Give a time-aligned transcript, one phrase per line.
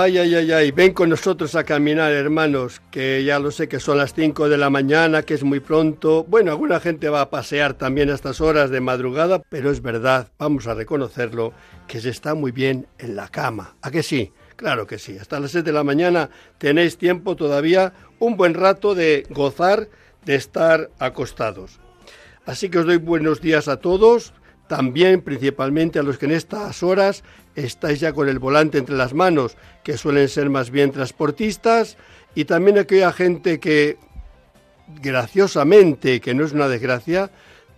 [0.00, 3.80] Ay, ay, ay, ay, ven con nosotros a caminar, hermanos, que ya lo sé que
[3.80, 6.22] son las 5 de la mañana, que es muy pronto.
[6.22, 10.30] Bueno, alguna gente va a pasear también a estas horas de madrugada, pero es verdad,
[10.38, 11.52] vamos a reconocerlo,
[11.88, 13.74] que se está muy bien en la cama.
[13.82, 14.32] ¿A que sí?
[14.54, 15.18] Claro que sí.
[15.18, 19.88] Hasta las 6 de la mañana tenéis tiempo todavía, un buen rato de gozar
[20.24, 21.80] de estar acostados.
[22.46, 24.32] Así que os doy buenos días a todos,
[24.68, 27.24] también principalmente a los que en estas horas
[27.64, 31.96] estáis ya con el volante entre las manos, que suelen ser más bien transportistas,
[32.34, 33.96] y también aquella gente que
[35.02, 37.30] graciosamente, que no es una desgracia,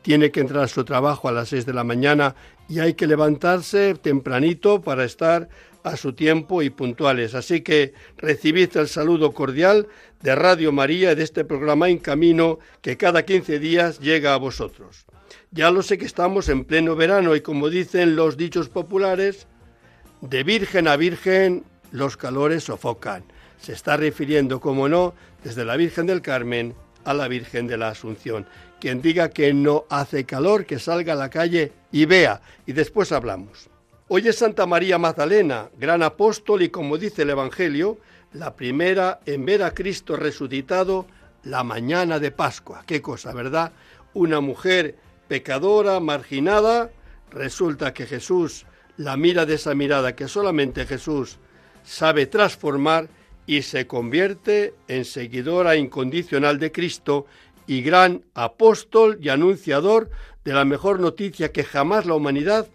[0.02, 2.34] tiene que entrar a su trabajo a las 6 de la mañana
[2.68, 5.48] y hay que levantarse tempranito para estar
[5.82, 7.34] a su tiempo y puntuales.
[7.34, 9.88] Así que recibid el saludo cordial
[10.22, 15.06] de Radio María de este programa En Camino que cada 15 días llega a vosotros.
[15.50, 19.48] Ya lo sé que estamos en pleno verano y como dicen los dichos populares,
[20.20, 23.24] de virgen a virgen los calores sofocan.
[23.60, 27.88] Se está refiriendo, como no, desde la Virgen del Carmen a la Virgen de la
[27.88, 28.46] Asunción.
[28.80, 33.12] Quien diga que no hace calor, que salga a la calle y vea, y después
[33.12, 33.68] hablamos.
[34.08, 37.98] Hoy es Santa María Magdalena, gran apóstol y como dice el Evangelio,
[38.32, 41.06] la primera en ver a Cristo resucitado
[41.44, 42.82] la mañana de Pascua.
[42.87, 43.72] Qué cosa, ¿verdad?
[44.14, 44.97] Una mujer
[45.28, 46.91] pecadora, marginada,
[47.31, 48.66] resulta que Jesús
[49.00, 51.38] la mira de esa mirada que solamente Jesús
[51.84, 53.09] sabe transformar
[53.47, 57.25] y se convierte en seguidora incondicional de Cristo
[57.66, 60.11] y gran apóstol y anunciador
[60.44, 62.69] de la mejor noticia que jamás la humanidad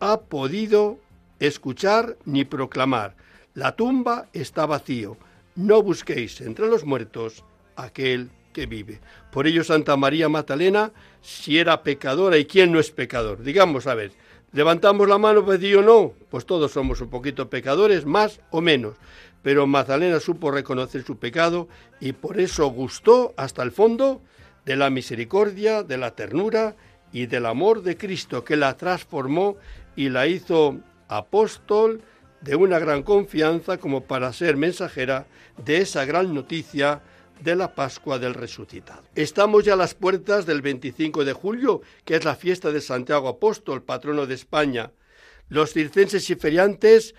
[0.00, 0.98] ha podido
[1.40, 3.14] escuchar ni proclamar.
[3.52, 5.18] La tumba está vacío.
[5.56, 7.44] No busquéis entre los muertos
[7.76, 9.00] aquel que vive.
[9.30, 13.42] Por ello Santa María Magdalena, si era pecadora y quién no es pecador.
[13.42, 14.12] Digamos, a ver,
[14.56, 18.94] Levantamos la mano pues decir no, pues todos somos un poquito pecadores, más o menos.
[19.42, 21.68] Pero Magdalena supo reconocer su pecado
[22.00, 24.22] y por eso gustó hasta el fondo
[24.64, 26.74] de la misericordia, de la ternura
[27.12, 29.58] y del amor de Cristo que la transformó
[29.94, 30.78] y la hizo
[31.08, 32.00] apóstol
[32.40, 35.26] de una gran confianza como para ser mensajera
[35.66, 37.02] de esa gran noticia
[37.40, 39.02] de la Pascua del Resucitado.
[39.14, 43.28] Estamos ya a las puertas del 25 de julio, que es la fiesta de Santiago
[43.28, 44.92] Apóstol, patrono de España.
[45.48, 47.14] Los circenses y feriantes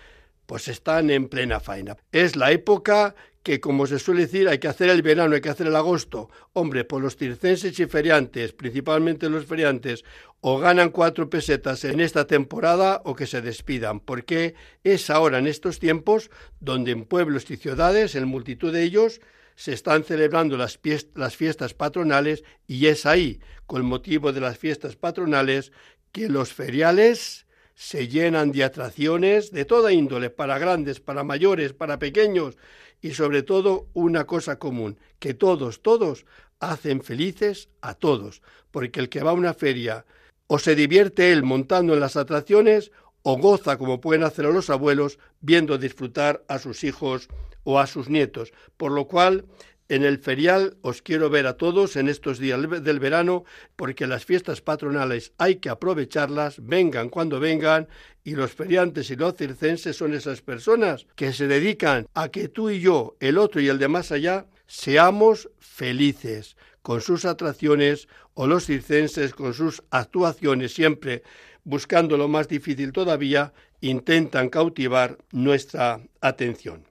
[0.46, 1.98] pues están en plena faena.
[2.12, 5.50] Es la época que, como se suele decir, hay que hacer el verano, hay que
[5.50, 6.30] hacer el agosto.
[6.54, 10.04] Hombre, pues los circenses y feriantes, principalmente los feriantes,
[10.42, 15.48] o ganan cuatro pesetas en esta temporada o que se despidan, porque es ahora en
[15.48, 16.30] estos tiempos
[16.60, 19.22] donde en pueblos y ciudades, en multitud de ellos,
[19.58, 25.72] se están celebrando las, fiestas patronales y es ahí, con motivo de las fiestas patronales,
[26.12, 31.98] que los feriales se llenan de atracciones de toda índole, para grandes, para mayores, para
[31.98, 32.56] pequeños,
[33.02, 36.28] y sobre todo una cosa común, que todos, todos
[36.60, 40.06] hacen felices a todos, porque el que va a una feria
[40.46, 42.92] o se divierte él montando en las atracciones,
[43.24, 47.28] o goza como pueden hacerlo los abuelos viendo disfrutar a sus hijos
[47.68, 49.44] o a sus nietos, por lo cual
[49.90, 53.44] en el ferial os quiero ver a todos en estos días del verano,
[53.76, 57.90] porque las fiestas patronales hay que aprovecharlas, vengan cuando vengan,
[58.24, 62.70] y los feriantes y los circenses son esas personas que se dedican a que tú
[62.70, 68.48] y yo, el otro y el de más allá, seamos felices con sus atracciones o
[68.48, 71.22] los circenses con sus actuaciones siempre
[71.66, 73.52] buscando lo más difícil todavía,
[73.82, 76.86] intentan cautivar nuestra atención.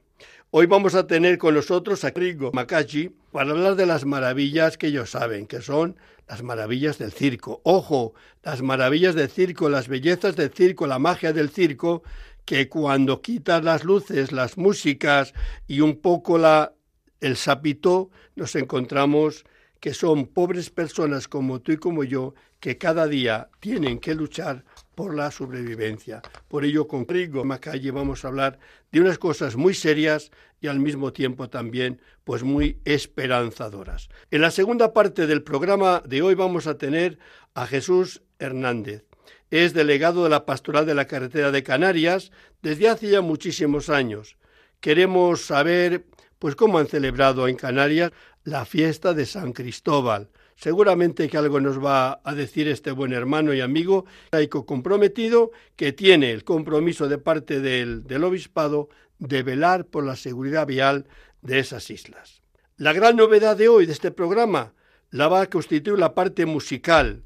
[0.53, 4.87] Hoy vamos a tener con nosotros a Rigo Makachi para hablar de las maravillas que
[4.87, 5.97] ellos saben, que son
[6.29, 7.61] las maravillas del circo.
[7.65, 8.15] Ojo,
[8.45, 12.05] las maravillas del circo, las bellezas del circo, la magia del circo,
[12.45, 15.35] que cuando quitas las luces, las músicas
[15.67, 16.75] y un poco la,
[17.21, 19.45] el sapito, nos encontramos
[19.81, 24.65] que son pobres personas como tú y como yo, que cada día tienen que luchar
[24.97, 26.23] por la sobrevivencia.
[26.49, 28.59] Por ello, con Rigo Macalle vamos a hablar
[28.91, 34.09] de unas cosas muy serias y al mismo tiempo también pues muy esperanzadoras.
[34.31, 37.19] En la segunda parte del programa de hoy vamos a tener
[37.55, 39.05] a Jesús Hernández.
[39.51, 42.33] Es delegado de la Pastoral de la Carretera de Canarias
[42.63, 44.39] desde hace ya muchísimos años.
[44.81, 46.07] Queremos saber
[46.39, 48.13] pues cómo han celebrado en Canarias
[48.45, 50.31] la fiesta de San Cristóbal.
[50.57, 55.93] Seguramente que algo nos va a decir este buen hermano y amigo laico comprometido que
[55.93, 58.89] tiene el compromiso de parte del, del obispado
[59.19, 61.07] de velar por la seguridad vial
[61.43, 62.43] de esas islas.
[62.77, 64.75] La gran novedad de hoy de este programa
[65.11, 67.23] la va a constituir la parte musical.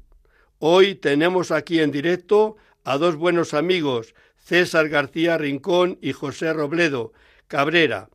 [0.59, 7.13] Hoy tenemos aquí en directo a dos buenos amigos, César García Rincón y José Robledo
[7.47, 8.09] Cabrera.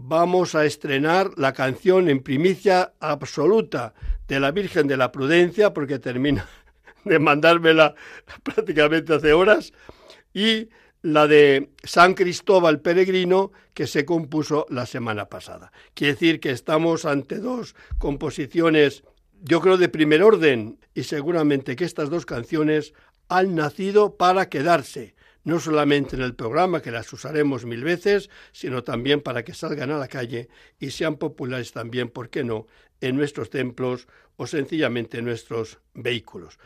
[0.00, 3.94] Vamos a estrenar la canción en primicia absoluta
[4.28, 6.46] de la Virgen de la Prudencia, porque termina
[7.04, 7.96] de mandármela
[8.44, 9.72] prácticamente hace horas,
[10.32, 10.68] y
[11.02, 15.72] la de San Cristóbal Peregrino que se compuso la semana pasada.
[15.94, 19.02] Quiere decir que estamos ante dos composiciones,
[19.42, 22.94] yo creo, de primer orden y seguramente que estas dos canciones
[23.28, 28.84] han nacido para quedarse, no solamente en el programa, que las usaremos mil veces, sino
[28.84, 30.48] también para que salgan a la calle
[30.78, 32.66] y sean populares también, ¿por qué no?,
[33.00, 36.58] en nuestros templos o sencillamente en nuestros vehículos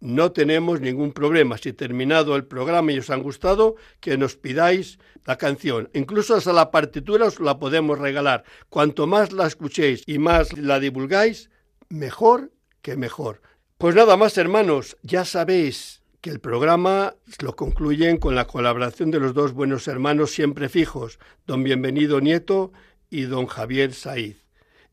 [0.00, 1.58] no tenemos ningún problema.
[1.58, 5.88] Si terminado el programa y os han gustado, que nos pidáis la canción.
[5.94, 8.44] Incluso hasta la partitura os la podemos regalar.
[8.68, 11.50] Cuanto más la escuchéis y más la divulgáis,
[11.88, 13.42] mejor que mejor.
[13.78, 19.20] Pues nada más, hermanos, ya sabéis que el programa lo concluyen con la colaboración de
[19.20, 22.72] los dos buenos hermanos siempre fijos, don Bienvenido Nieto
[23.08, 24.44] y don Javier Saiz.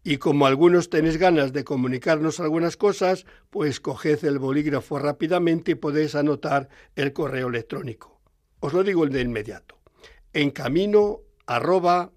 [0.04, 5.76] Y como algunos tenéis ganas de comunicarnos algunas cosas, pues coged el bolígrafo rápidamente y
[5.76, 8.22] podéis anotar el correo electrónico.
[8.60, 9.80] Os lo digo de inmediato.
[10.34, 12.12] En camino arroba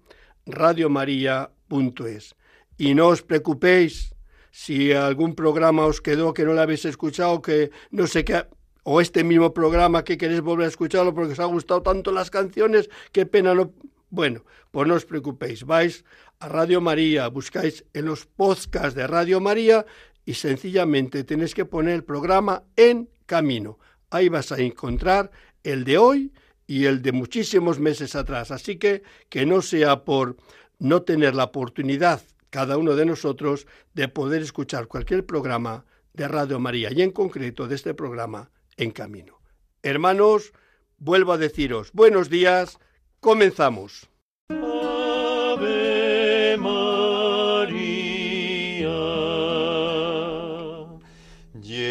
[0.45, 2.35] radiomaria.es.
[2.77, 4.13] Y no os preocupéis
[4.51, 8.45] si algún programa os quedó que no lo habéis escuchado, que no sé qué,
[8.89, 12.31] o este mismo programa que queréis volver a escucharlo porque os ha gustado tanto las
[12.31, 13.73] canciones, qué pena no.
[14.09, 16.05] Bueno, pues no os preocupéis, vais
[16.39, 19.85] a Radio María, buscáis en los podcasts de Radio María
[20.23, 23.77] y sencillamente tenéis que poner el programa en camino.
[24.09, 25.31] Ahí vas a encontrar
[25.63, 26.31] el de hoy
[26.65, 28.51] y el de muchísimos meses atrás.
[28.51, 30.37] Así que que no sea por
[30.79, 36.57] no tener la oportunidad cada uno de nosotros de poder escuchar cualquier programa de Radio
[36.61, 39.41] María y en concreto de este programa en camino.
[39.83, 40.53] Hermanos,
[40.97, 42.79] vuelvo a deciros buenos días,
[43.19, 44.09] comenzamos.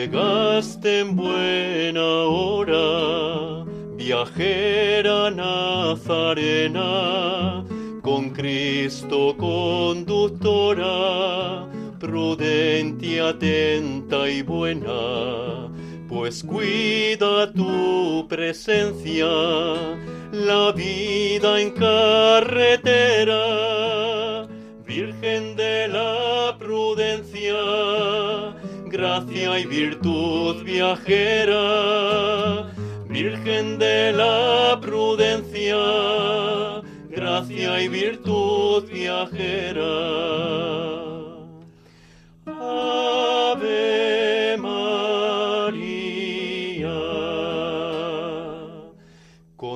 [0.07, 3.65] Llegaste en buena hora,
[3.97, 6.93] viajera nazarena,
[8.03, 10.87] con Cristo conductora,
[11.99, 15.69] prudente, atenta y buena,
[16.09, 19.27] pues cuida tu presencia,
[20.33, 23.37] la vida en carretera,
[24.85, 27.57] Virgen de la prudencia
[28.89, 31.53] gracia y virtud viajera,
[33.09, 35.77] Virgen de la prudencia,
[37.11, 39.87] gracia y virtud viajera.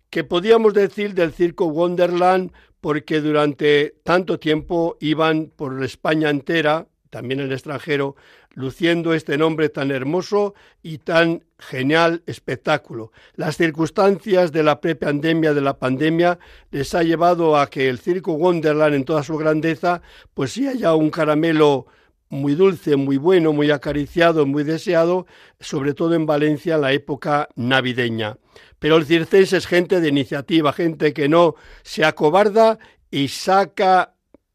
[0.09, 7.41] que podíamos decir del circo Wonderland, porque durante tanto tiempo iban por España entera, también
[7.41, 8.15] el extranjero,
[8.59, 13.12] luciendo este nombre tan hermoso y tan genial espectáculo.
[13.37, 16.41] Las circunstancias de la prepandemia de la pandemia
[16.73, 20.03] les ha llevado a que el circo Wonderland en toda su grandeza
[20.35, 21.87] pues sí haya un caramelo
[22.31, 25.27] muy dulce, muy bueno, muy acariciado, muy deseado,
[25.61, 28.38] sobre todo en Valencia en la época navideña.
[28.81, 34.15] Pero el circense es gente de iniciativa, gente que no se acobarda y saca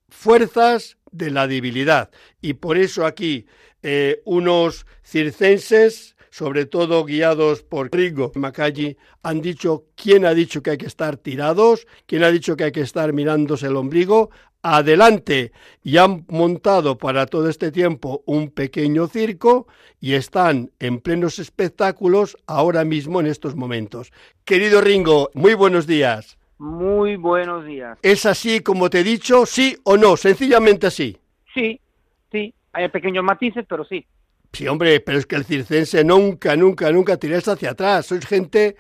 [0.09, 2.09] fuerzas de la debilidad.
[2.41, 3.45] Y por eso aquí
[3.81, 10.71] eh, unos circenses, sobre todo guiados por Rigo Macalli, han dicho, ¿quién ha dicho que
[10.71, 11.87] hay que estar tirados?
[12.05, 14.31] ¿Quién ha dicho que hay que estar mirándose el ombligo?
[14.63, 15.51] Adelante.
[15.83, 19.67] Y han montado para todo este tiempo un pequeño circo
[19.99, 24.11] y están en plenos espectáculos ahora mismo en estos momentos.
[24.45, 26.37] Querido Ringo, muy buenos días.
[26.63, 27.99] Muy buenos días.
[28.01, 29.45] ¿Es así como te he dicho?
[29.45, 30.15] ¿Sí o no?
[30.15, 31.17] Sencillamente así.
[31.53, 31.77] Sí,
[32.31, 32.53] sí.
[32.71, 34.05] Hay pequeños matices, pero sí.
[34.53, 38.05] Sí, hombre, pero es que el circense nunca, nunca, nunca tiráis hacia atrás.
[38.05, 38.77] Sois gente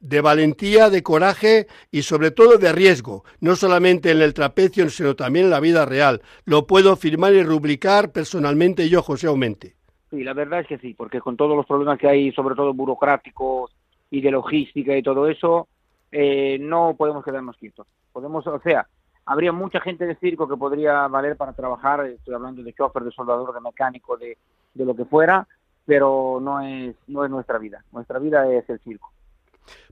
[0.00, 5.14] de valentía, de coraje y sobre todo de riesgo, no solamente en el trapecio, sino
[5.14, 6.22] también en la vida real.
[6.46, 9.74] Lo puedo firmar y rubricar personalmente yo, José Aumente.
[10.08, 12.72] Sí, la verdad es que sí, porque con todos los problemas que hay, sobre todo
[12.72, 13.76] burocráticos
[14.10, 15.68] y de logística y todo eso,
[16.12, 17.86] eh, no podemos quedarnos quietos.
[18.12, 18.86] Podemos, o sea,
[19.24, 23.12] habría mucha gente de circo que podría valer para trabajar, estoy hablando de chofer, de
[23.12, 24.38] soldador, de mecánico, de,
[24.74, 25.46] de lo que fuera,
[25.84, 27.84] pero no es, no es nuestra vida.
[27.92, 29.12] Nuestra vida es el circo.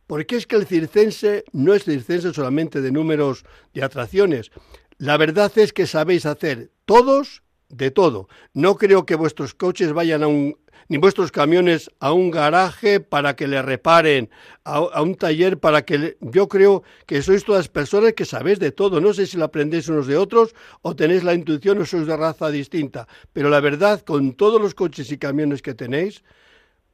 [0.06, 4.50] Porque es que el circense no es circense solamente de números de atracciones.
[4.99, 7.44] La verdad es que sabéis hacer todos
[7.76, 8.28] de todo.
[8.52, 10.57] No creo que vuestros coches vayan a un,
[10.88, 14.31] ni vuestros camiones a un garaje para que le reparen,
[14.64, 16.16] a, un taller para que...
[16.21, 19.00] Yo creo que sois todas personas que sabéis de todo.
[19.00, 22.16] No sé si lo aprendéis unos de otros o tenéis la intuición o sois de
[22.16, 23.07] raza distinta.
[23.33, 26.23] Pero la verdad, con todos los coches y camiones que tenéis,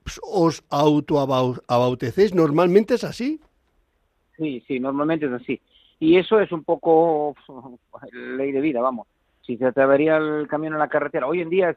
[0.02, 2.34] pues, os autoabautéis.
[2.34, 3.40] Normalmente es así.
[4.36, 5.60] Sí, sí, normalmente es así.
[5.98, 7.34] Y eso es un poco
[8.12, 9.06] ley de vida, vamos.
[9.42, 11.76] Si se atrevería el camión en la carretera, hoy en día es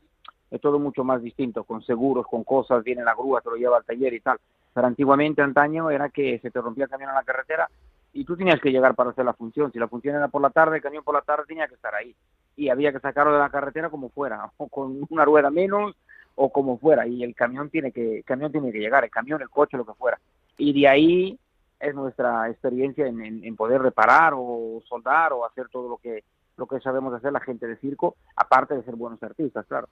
[0.54, 3.78] es todo mucho más distinto, con seguros, con cosas, viene la grúa, te lo lleva
[3.78, 4.38] al taller y tal.
[4.72, 7.68] Pero antiguamente, antaño, era que se te rompía el camión en la carretera
[8.14, 9.72] y tú tenías que llegar para hacer la función.
[9.72, 11.96] Si la función era por la tarde, el camión por la tarde tenía que estar
[11.96, 12.16] ahí.
[12.56, 15.96] Y había que sacarlo de la carretera como fuera, o con una rueda menos,
[16.36, 17.08] o como fuera.
[17.08, 19.86] Y el camión tiene que, el camión tiene que llegar, el camión, el coche, lo
[19.86, 20.20] que fuera.
[20.60, 21.40] Y de ahí
[21.80, 26.24] es nuestra experiencia en, en poder reparar o soldar o hacer todo lo que
[26.58, 29.88] lo que sabemos hacer la gente de circo, aparte de ser buenos artistas, claro.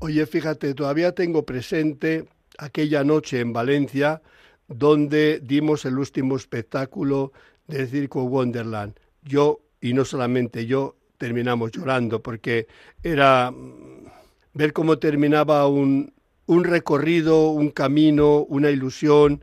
[0.00, 2.26] Oye, fíjate, todavía tengo presente
[2.58, 4.22] aquella noche en Valencia
[4.68, 7.32] donde dimos el último espectáculo
[7.66, 8.94] del Circo Wonderland.
[9.22, 12.66] Yo, y no solamente yo, terminamos llorando porque
[13.02, 14.06] era mm,
[14.54, 16.14] ver cómo terminaba un,
[16.46, 19.42] un recorrido, un camino, una ilusión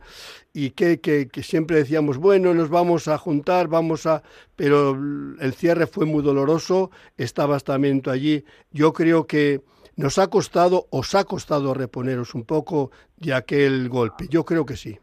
[0.59, 4.23] y que, que, que, siempre decíamos, bueno, nos vamos a juntar, vamos a...
[4.55, 4.97] Pero
[5.39, 8.43] el cierre fue muy doloroso, estabas también allí.
[8.71, 9.61] Yo creo que
[9.97, 14.27] ¿Nos ha costado, os ha costado reponeros un poco de aquel golpe?
[14.29, 14.97] Yo creo que sí.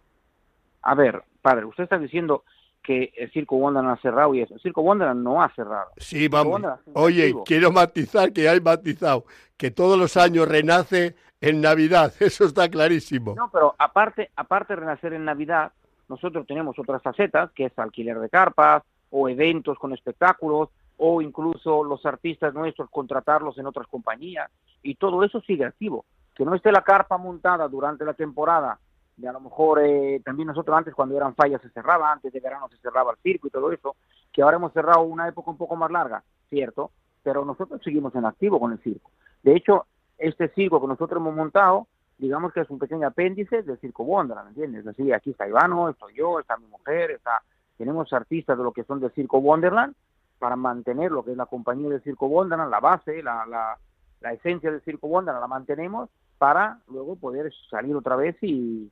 [0.83, 2.45] A ver, padre, usted está diciendo
[2.81, 4.55] que el Circo Wonderland ha cerrado y eso.
[4.55, 5.91] El Circo Wonderland no ha cerrado.
[5.97, 6.63] Sí, vamos.
[6.93, 9.25] Oye, quiero matizar que hay matizado,
[9.57, 11.17] que todos los años renace
[11.49, 13.35] en Navidad, eso está clarísimo.
[13.35, 15.73] No, pero aparte, aparte de renacer en Navidad,
[16.09, 21.85] nosotros tenemos otras facetas, que es alquiler de carpas o eventos con espectáculos, o incluso
[21.85, 24.51] los artistas nuestros contratarlos en otras compañías
[24.83, 26.05] y todo eso sigue activo.
[26.35, 28.79] Que no esté la carpa montada durante la temporada,
[29.17, 32.41] de a lo mejor eh, también nosotros antes cuando eran fallas se cerraba, antes de
[32.41, 33.97] verano se cerraba el circo y todo eso,
[34.33, 36.91] que ahora hemos cerrado una época un poco más larga, cierto,
[37.23, 39.11] pero nosotros seguimos en activo con el circo.
[39.43, 39.87] De hecho,
[40.19, 41.87] este circo que nosotros hemos montado,
[42.19, 44.87] digamos que es un pequeño apéndice del circo Wonderland, ¿entiendes?
[44.87, 47.43] Así, aquí está Ivano, estoy yo, está mi mujer, está,
[47.77, 49.95] tenemos artistas de lo que son del circo Wonderland,
[50.39, 53.79] para mantener lo que es la compañía del Circo Wonderland, la base, la, la,
[54.21, 58.91] la esencia del Circo Wonderland, la mantenemos para luego poder salir otra vez y,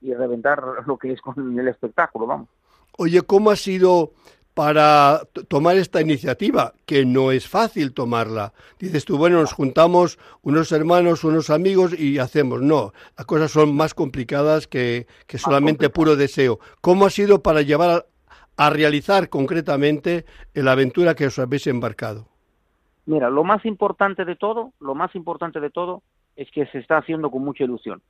[0.00, 2.48] y reventar lo que es con el espectáculo, vamos.
[2.96, 4.12] Oye, ¿cómo ha sido
[4.54, 8.52] para tomar esta iniciativa, que no es fácil tomarla.
[8.78, 12.62] Dices tú, bueno, nos juntamos unos hermanos, unos amigos y hacemos.
[12.62, 16.60] No, las cosas son más complicadas que, que solamente puro deseo.
[16.80, 18.06] ¿Cómo ha sido para llevar
[18.56, 22.28] a realizar concretamente la aventura que os habéis embarcado?
[23.06, 26.02] Mira, lo más importante de todo, lo más importante de todo
[26.36, 28.00] es que se está haciendo con mucha ilusión.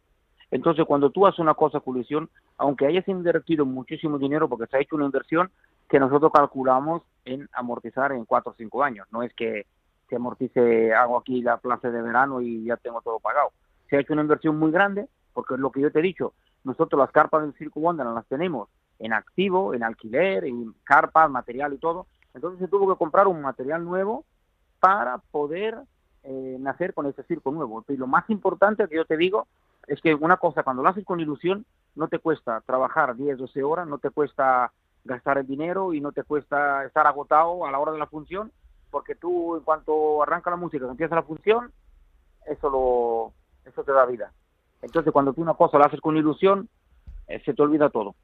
[0.51, 4.77] Entonces, cuando tú haces una cosa con ilusión, aunque hayas invertido muchísimo dinero, porque se
[4.77, 5.51] ha hecho una inversión
[5.89, 9.67] que nosotros calculamos en amortizar en cuatro o cinco años, no es que
[10.09, 13.51] se amortice, hago aquí la plaza de verano y ya tengo todo pagado.
[13.89, 16.35] Se ha hecho una inversión muy grande, porque es lo que yo te he dicho,
[16.65, 21.75] nosotros las carpas del Circo Wonderland las tenemos en activo, en alquiler, en carpas, material
[21.75, 22.07] y todo.
[22.33, 24.25] Entonces se tuvo que comprar un material nuevo
[24.81, 25.79] para poder
[26.23, 27.85] eh, nacer con ese circo nuevo.
[27.89, 29.47] Y lo más importante que yo te digo
[29.87, 31.65] es que una cosa, cuando lo haces con ilusión,
[31.95, 34.73] no te cuesta trabajar 10, 12 horas, no te cuesta
[35.05, 38.51] gastar el dinero y no te cuesta estar agotado a la hora de la función,
[38.91, 41.73] porque tú en cuanto arranca la música, empieza la función,
[42.47, 43.33] eso lo
[43.69, 44.33] eso te da vida.
[44.83, 46.69] Entonces cuando tú una cosa la haces con ilusión,
[47.27, 48.15] eh, se te olvida todo.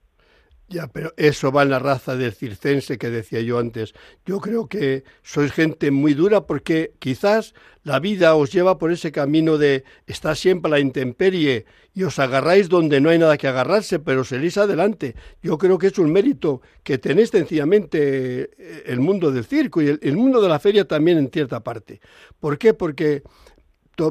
[0.73, 3.93] Ya, pero eso va en la raza del circense que decía yo antes.
[4.25, 9.11] Yo creo que sois gente muy dura porque quizás la vida os lleva por ese
[9.11, 13.99] camino de estar siempre la intemperie y os agarráis donde no hay nada que agarrarse,
[13.99, 15.17] pero salís adelante.
[15.43, 19.89] Yo creo que es un mérito que tenéis sencillamente eh, el mundo del circo y
[19.89, 22.01] el, el mundo de la feria también en cierta parte.
[22.39, 22.75] ¿Por qué?
[22.75, 23.25] Porque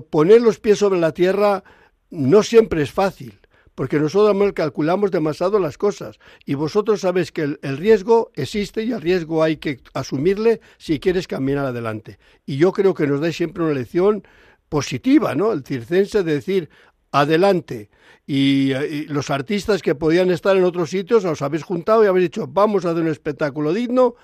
[0.10, 1.63] poner los pies sobre la tierra
[2.10, 3.39] no siempre es fácil
[3.79, 9.00] porque nosotros calculamos demasiado las cosas y vosotros sabéis que el, riesgo existe y el
[9.00, 12.19] riesgo hay que asumirle si quieres caminar adelante.
[12.45, 14.27] Y yo creo que nos dais siempre una lección
[14.67, 15.53] positiva, ¿no?
[15.53, 16.69] El circense de decir,
[17.13, 17.89] adelante.
[18.27, 22.25] Y, y, los artistas que podían estar en otros sitios os habéis juntado y habéis
[22.31, 24.15] dicho, vamos a hacer un espectáculo digno,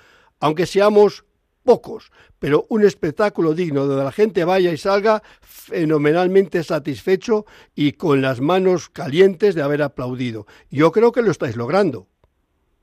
[0.42, 1.24] aunque seamos
[1.66, 8.22] pocos, pero un espectáculo digno donde la gente vaya y salga fenomenalmente satisfecho y con
[8.22, 10.46] las manos calientes de haber aplaudido.
[10.70, 12.08] Yo creo que lo estáis logrando.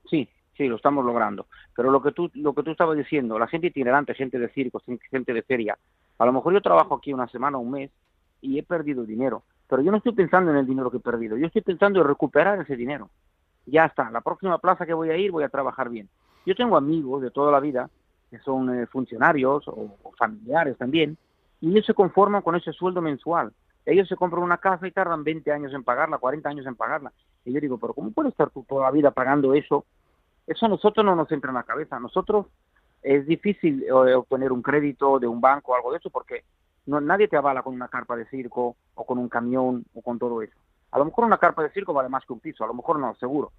[0.09, 1.47] Sí, sí, lo estamos logrando.
[1.75, 4.81] Pero lo que tú, lo que tú estabas diciendo, la gente itinerante, gente de circo,
[5.09, 5.77] gente de feria,
[6.19, 7.89] a lo mejor yo trabajo aquí una semana, un mes
[8.41, 11.37] y he perdido dinero, pero yo no estoy pensando en el dinero que he perdido,
[11.37, 13.09] yo estoy pensando en recuperar ese dinero.
[13.65, 16.09] Ya está, la próxima plaza que voy a ir voy a trabajar bien.
[16.45, 17.89] Yo tengo amigos de toda la vida
[18.33, 21.15] que son eh, funcionarios o, familiares también,
[21.61, 23.53] y ellos se conforman con ese sueldo mensual.
[23.85, 27.13] Ellos se compran una casa y tardan 20 años en pagarla, 40 años en pagarla.
[27.45, 29.85] Y yo digo, pero ¿cómo puedes estar tú toda la vida pagando eso?
[30.47, 31.97] Eso a nosotros no nos entra en la cabeza.
[31.97, 32.47] A nosotros
[33.03, 36.43] es difícil eh, obtener un crédito de un banco o algo de eso porque
[36.87, 40.17] no, nadie te avala con una carpa de circo o con un camión o con
[40.17, 40.57] todo eso.
[40.89, 42.97] A lo mejor una carpa de circo vale más que un piso, a lo mejor
[42.97, 43.51] no, seguro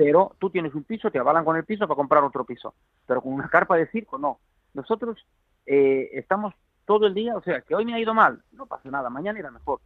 [0.00, 2.72] pero tú tienes un piso, te avalan con el piso para comprar otro piso,
[3.06, 4.38] pero con una carpa de circo no.
[4.72, 5.18] Nosotros
[5.66, 6.54] eh, estamos
[6.86, 9.38] todo el día, o sea, que hoy me ha ido mal, no pasa nada, mañana
[9.38, 9.80] irá mejor.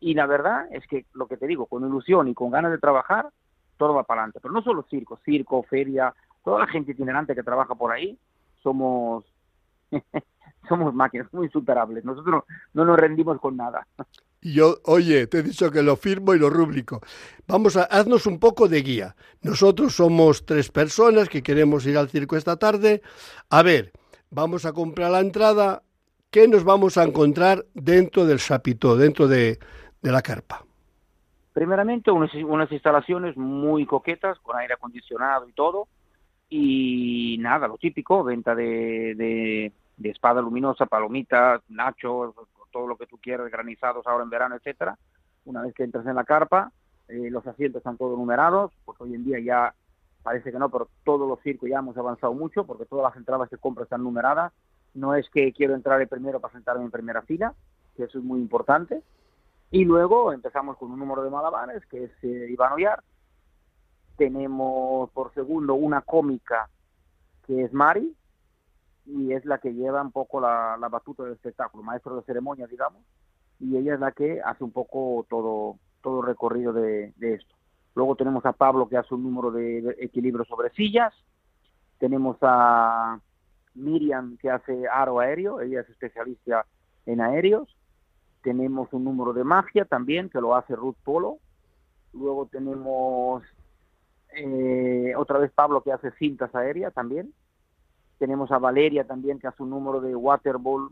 [0.00, 2.78] Y la verdad es que lo que te digo, con ilusión y con ganas de
[2.78, 3.28] trabajar,
[3.76, 4.40] todo va para adelante.
[4.40, 8.18] Pero no solo circo, circo, feria, toda la gente itinerante que trabaja por ahí,
[8.62, 9.26] somos
[10.70, 12.02] somos máquinas muy insuperables.
[12.02, 13.86] Nosotros no nos rendimos con nada.
[14.42, 17.00] Y yo, oye, te he dicho que lo firmo y lo rubrico.
[17.46, 19.14] Vamos a, haznos un poco de guía.
[19.42, 23.02] Nosotros somos tres personas que queremos ir al circo esta tarde.
[23.50, 23.92] A ver,
[24.30, 25.82] vamos a comprar la entrada.
[26.30, 29.58] ¿Qué nos vamos a encontrar dentro del sapito, dentro de,
[30.00, 30.64] la carpa?
[31.52, 35.88] Primeramente, unas, unas instalaciones muy coquetas, con aire acondicionado y todo.
[36.48, 42.34] Y nada, lo típico, venta de, de espada luminosa, palomitas, nachos,
[42.70, 44.98] todo lo que tú quieras, granizados ahora en verano, etcétera.
[45.44, 46.72] Una vez que entras en la carpa,
[47.08, 49.74] eh, los asientos están todos numerados, pues hoy en día ya
[50.22, 53.48] parece que no, pero todos los circos ya hemos avanzado mucho porque todas las entradas
[53.48, 54.52] que compras están numeradas.
[54.94, 57.54] No es que quiero entrar el primero para sentarme en primera fila,
[57.96, 59.02] que eso es muy importante.
[59.70, 63.02] Y luego empezamos con un número de malabares, que es eh, Iván Oyar.
[64.16, 66.68] Tenemos por segundo una cómica,
[67.46, 68.14] que es Mari,
[69.06, 73.02] y es la que lleva un poco la, batuta del espectáculo, maestro de ceremonia, digamos,
[73.58, 77.54] y ella es la que hace un poco todo, todo recorrido de, esto.
[77.94, 81.12] Luego tenemos a Pablo que hace un número de equilibrio sobre sillas,
[81.98, 83.20] tenemos a
[83.74, 86.66] Miriam que hace aro aéreo, ella es especialista
[87.06, 87.76] en aéreos,
[88.42, 91.38] tenemos un número de magia también que lo hace Ruth Polo,
[92.12, 93.42] luego tenemos
[94.34, 97.32] eh, otra vez Pablo que hace cintas aéreas también,
[98.20, 100.90] tenemos a Valeria también, que hace un número de waterball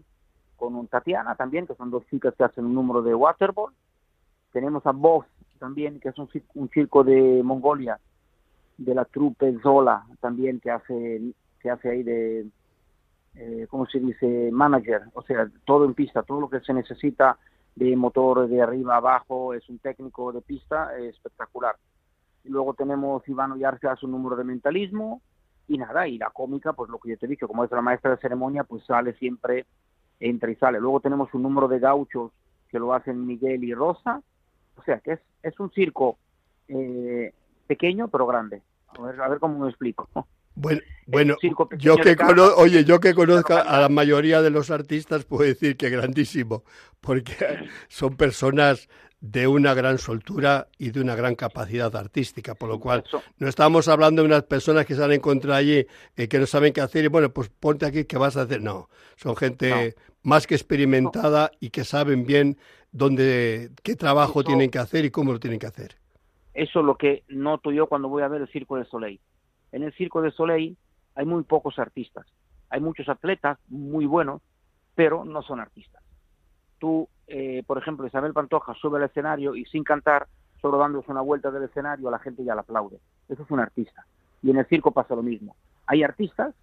[0.56, 3.70] con un Tatiana también, que son dos chicas que hacen un número de waterball.
[4.50, 5.26] Tenemos a Voz
[5.58, 8.00] también, que es un, un circo de Mongolia,
[8.78, 11.20] de la trupe Zola también, que hace,
[11.60, 12.46] que hace ahí de,
[13.34, 14.48] eh, ¿cómo se dice?
[14.50, 17.36] Manager, o sea, todo en pista, todo lo que se necesita
[17.76, 21.76] de motor de arriba abajo, es un técnico de pista espectacular.
[22.42, 25.20] Y luego tenemos Ivano Yarse, hace un número de mentalismo,
[25.68, 27.83] y nada, y la cómica, pues lo que yo te he dicho, como es la
[27.83, 29.66] maestra de ceremonia, pues sale siempre,
[30.18, 30.81] entra y sale.
[30.81, 32.33] Luego tenemos un número de gauchos
[32.70, 34.22] que lo hacen Miguel y Rosa,
[34.76, 36.18] o sea que es, es un circo
[36.68, 37.33] eh,
[37.66, 38.62] pequeño pero grande.
[38.88, 40.09] A ver, a ver cómo me explico.
[40.54, 41.37] Bueno, bueno
[41.78, 42.16] yo que
[42.57, 46.64] oye, yo que conozco a la mayoría de los artistas puedo decir que grandísimo,
[47.00, 48.88] porque son personas
[49.20, 53.04] de una gran soltura y de una gran capacidad artística, por lo cual
[53.38, 56.46] no estamos hablando de unas personas que se han encontrado allí y eh, que no
[56.46, 58.62] saben qué hacer y bueno, pues ponte aquí qué vas a hacer.
[58.62, 62.59] No, son gente más que experimentada y que saben bien
[62.92, 65.96] dónde, qué trabajo tienen que hacer y cómo lo tienen que hacer.
[66.54, 69.20] Eso es lo que noto yo cuando voy a ver el Circo de Soleil.
[69.72, 70.76] En el Circo de Soleil
[71.14, 72.26] hay muy pocos artistas
[72.70, 74.42] Hay muchos atletas muy buenos,
[74.94, 76.02] pero no son artistas.
[76.78, 80.26] Tú, eh, por ejemplo, Isabel Pantoja sube al escenario y sin cantar,
[80.60, 82.98] solo dándose una vuelta del escenario, la gente ya la aplaude.
[83.28, 84.06] Eso es un artista.
[84.42, 85.54] Y en el circo pasa lo mismo.
[85.86, 86.54] Hay artistas,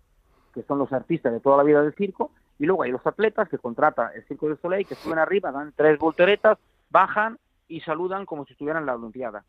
[0.53, 3.49] que son los artistas de toda la vida del circo, y luego hay los atletas
[3.49, 6.57] que contrata el Circo del Soleil, que suben arriba, dan tres volteretas,
[6.89, 9.43] bajan y saludan como si estuvieran en la Olimpiada.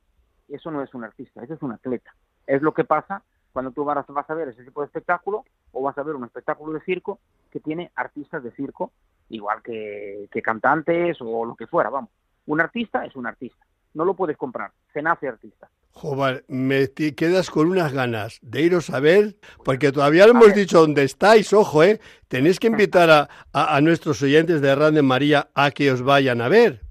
[0.49, 2.15] Eso no es un artista, eso es un atleta.
[2.47, 5.97] Es lo que pasa cuando tú vas a ver ese tipo de espectáculo o vas
[5.97, 7.19] a ver un espectáculo de circo
[7.51, 8.93] que tiene artistas de circo,
[9.29, 12.11] igual que, que cantantes o lo que fuera, vamos.
[12.47, 15.69] Un artista es un artista, no lo puedes comprar, se nace artista.
[15.93, 20.81] Joder, me quedas con unas ganas de iros a ver, porque todavía no hemos dicho
[20.81, 22.01] dónde estáis, ojo, ¿eh?
[22.29, 26.43] Tenéis que invitar a, a, a nuestros oyentes de Radio María a que os vayan
[26.43, 26.83] a ver.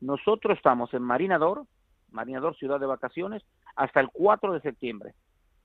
[0.00, 1.66] Nosotros estamos en Marinador,
[2.10, 3.42] Marinador Ciudad de Vacaciones,
[3.76, 5.14] hasta el 4 de septiembre.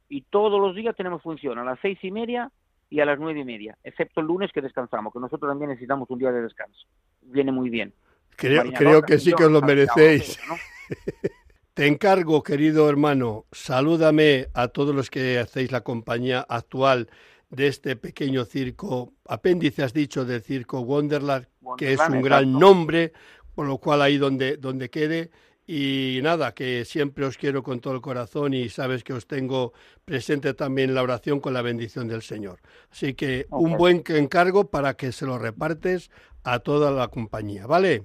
[0.09, 2.51] Y todos los días tenemos función a las seis y media
[2.89, 6.09] y a las nueve y media, excepto el lunes que descansamos, que nosotros también necesitamos
[6.09, 6.87] un día de descanso.
[7.21, 7.93] Viene muy bien.
[8.35, 10.39] Creo, creo que sí que os lo merecéis.
[10.47, 10.55] ¿no?
[11.73, 17.09] Te encargo, querido hermano, salúdame a todos los que hacéis la compañía actual
[17.49, 22.51] de este pequeño circo, apéndice has dicho del circo Wonderland, Wonderland que es un gran
[22.51, 23.13] nombre,
[23.53, 25.31] por lo cual ahí donde, donde quede.
[25.67, 29.73] Y nada, que siempre os quiero con todo el corazón y sabes que os tengo
[30.05, 32.59] presente también en la oración con la bendición del Señor.
[32.91, 33.65] Así que okay.
[33.65, 36.11] un buen encargo para que se lo repartes
[36.43, 38.03] a toda la compañía, ¿vale?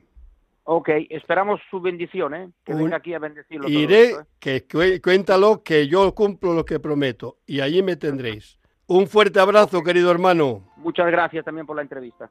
[0.64, 2.50] Ok, esperamos su bendición, ¿eh?
[2.64, 2.84] Que un...
[2.84, 3.68] venga aquí a bendecirlo.
[3.68, 4.24] Iré, esto, ¿eh?
[4.38, 8.58] que cu cuéntalo, que yo cumplo lo que prometo y allí me tendréis.
[8.86, 10.72] Un fuerte abrazo, querido hermano.
[10.76, 12.30] Muchas gracias también por la entrevista.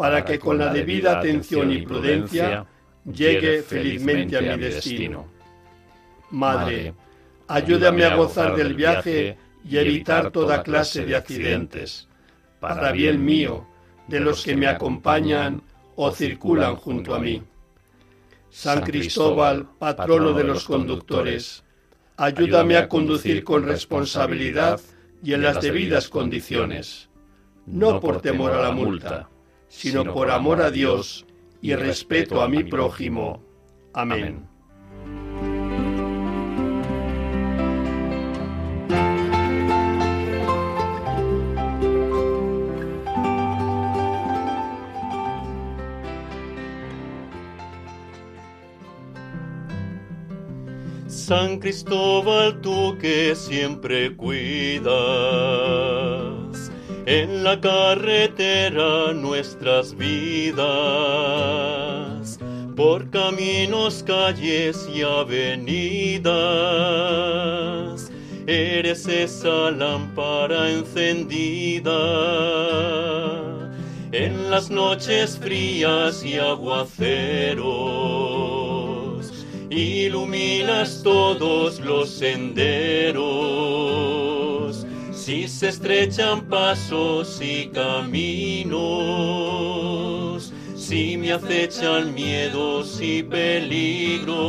[0.00, 2.64] para que con la debida atención y prudencia
[3.04, 5.28] llegue felizmente a mi destino.
[6.30, 6.94] Madre,
[7.46, 12.08] ayúdame a gozar del viaje y evitar toda clase de accidentes,
[12.60, 13.66] para bien mío,
[14.08, 15.60] de los que me acompañan
[15.96, 17.42] o circulan junto a mí.
[18.48, 21.62] San Cristóbal, patrono de los conductores,
[22.16, 24.80] ayúdame a conducir con responsabilidad
[25.22, 27.10] y en las debidas condiciones,
[27.66, 29.29] no por temor a la multa
[29.70, 31.24] sino por amor a Dios
[31.62, 33.40] y respeto a mi prójimo.
[33.94, 34.46] Amén.
[51.06, 54.90] San Cristóbal, tú que siempre cuidas
[57.10, 60.62] en la carretera nuestras vidas,
[62.76, 66.30] por caminos, calles y avenidas.
[68.46, 71.90] Eres esa lámpara encendida
[74.12, 77.66] en las noches frías y aguaceros.
[79.68, 83.79] Iluminas todos los senderos
[85.20, 88.80] si se estrechan pasos y caminos,
[90.74, 94.40] si me acechan miedos y peligros,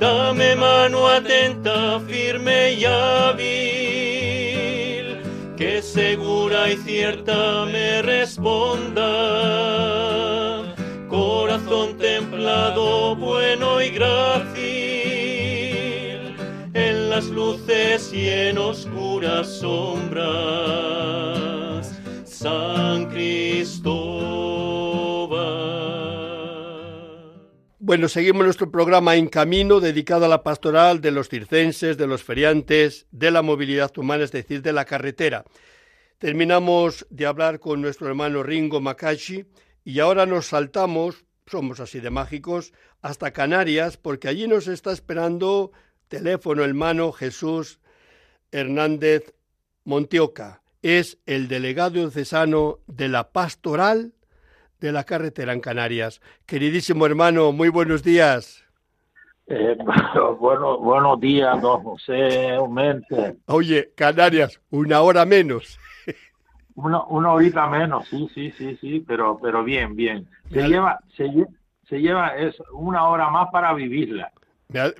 [0.00, 3.42] dame mano atenta, firme y hábil,
[5.58, 9.04] que segura y cierta me responda,
[11.10, 14.51] corazón templado, bueno y grácil
[17.14, 20.24] las luces y en oscuras sombras,
[22.24, 23.92] San Cristóbal.
[27.78, 32.22] Bueno, seguimos nuestro programa En Camino, dedicado a la pastoral de los circenses, de los
[32.22, 35.44] feriantes, de la movilidad humana, es decir, de la carretera.
[36.16, 39.44] Terminamos de hablar con nuestro hermano Ringo Makashi
[39.84, 42.72] y ahora nos saltamos, somos así de mágicos,
[43.02, 45.72] hasta Canarias porque allí nos está esperando
[46.12, 47.80] teléfono hermano Jesús
[48.50, 49.34] Hernández
[49.84, 50.60] Montioca.
[50.82, 54.12] Es el delegado diocesano de la pastoral
[54.78, 56.20] de la carretera en Canarias.
[56.44, 58.62] Queridísimo hermano, muy buenos días.
[59.46, 59.74] Eh,
[60.38, 63.36] bueno, buenos días, don José Aumente.
[63.46, 65.80] Oye, Canarias, una hora menos.
[66.74, 70.28] Una, una horita menos, sí, sí, sí, sí, pero, pero bien, bien.
[70.50, 71.30] Se lleva, se,
[71.88, 74.30] se lleva es una hora más para vivirla.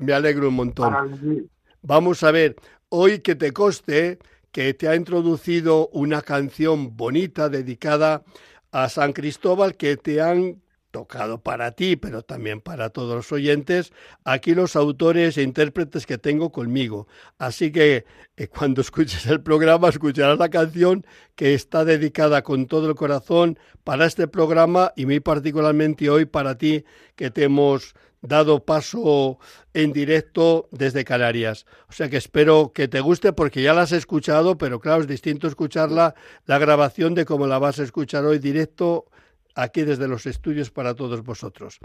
[0.01, 1.49] Me, alegro un montón.
[1.83, 2.57] Vamos a ver,
[2.89, 4.19] hoy que te coste
[4.53, 8.23] que te ha introducido una canción bonita dedicada
[8.71, 13.93] a San Cristóbal que te han tocado para ti, pero también para todos los oyentes,
[14.25, 17.09] aquí los autores e intérpretes que tengo conmigo.
[17.39, 18.05] Así que
[18.37, 21.05] eh, cuando escuches el programa escucharás la canción
[21.35, 26.57] que está dedicada con todo el corazón para este programa y muy particularmente hoy para
[26.57, 26.85] ti
[27.17, 29.39] que te hemos dado paso
[29.75, 31.67] en directo desde Canarias.
[31.89, 35.09] O sea que espero que te guste porque ya la has escuchado, pero claro, es
[35.09, 36.15] distinto escucharla,
[36.47, 39.07] la grabación de cómo la vas a escuchar hoy directo
[39.55, 41.79] aquí desde los estudios para todos vosotros.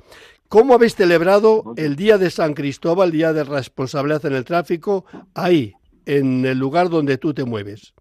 [0.47, 5.05] ¿Cómo habéis celebrado el Día de San Cristóbal, el Día de Responsabilidad en el Tráfico,
[5.33, 5.73] ahí,
[6.05, 7.93] en el lugar donde tú te mueves?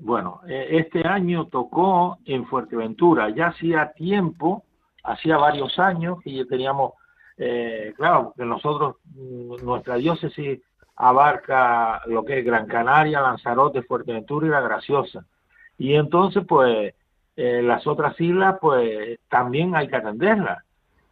[0.00, 3.30] Bueno, e, este año tocó en Fuerteventura.
[3.30, 4.64] Ya hacía tiempo,
[5.04, 6.94] hacía varios años que ya teníamos,
[7.36, 10.60] eh, claro, que nosotros, mm, nuestra diócesis
[10.96, 15.24] abarca lo que es Gran Canaria, Lanzarote, Fuerteventura y La Graciosa.
[15.78, 16.94] Y entonces, pues,
[17.36, 20.62] eh, las otras islas, pues también hay que atenderlas.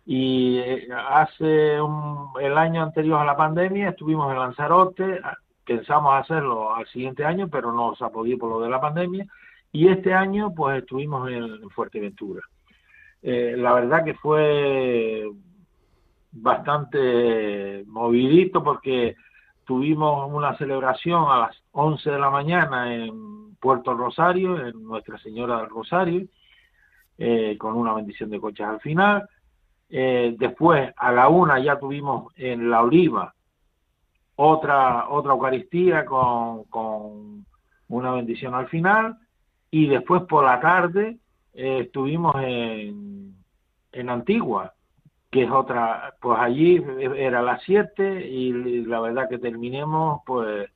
[0.07, 5.21] Y eh, hace el año anterior a la pandemia estuvimos en Lanzarote,
[5.65, 9.27] pensamos hacerlo al siguiente año, pero no se ha por lo de la pandemia.
[9.73, 12.43] Y este año, pues estuvimos en, Fuerteventura.
[13.23, 15.31] Eh, la verdad que fue
[16.33, 19.17] bastante movidito porque
[19.65, 25.59] tuvimos una celebración a las 11 de la mañana en Puerto Rosario, en Nuestra Señora
[25.59, 26.27] del Rosario,
[27.19, 29.29] eh, con una bendición de coches al final.
[29.89, 33.35] Eh, después, a la una ya tuvimos en La Oliva
[34.43, 37.45] otra, otra Eucaristía con, con
[37.89, 39.19] una bendición al final.
[39.71, 41.19] Y después por la tarde
[41.53, 43.35] eh, estuvimos en,
[43.93, 44.73] en Antigua,
[45.31, 46.85] que es otra, pues allí
[47.17, 50.69] era las 7 y la verdad que terminemos pues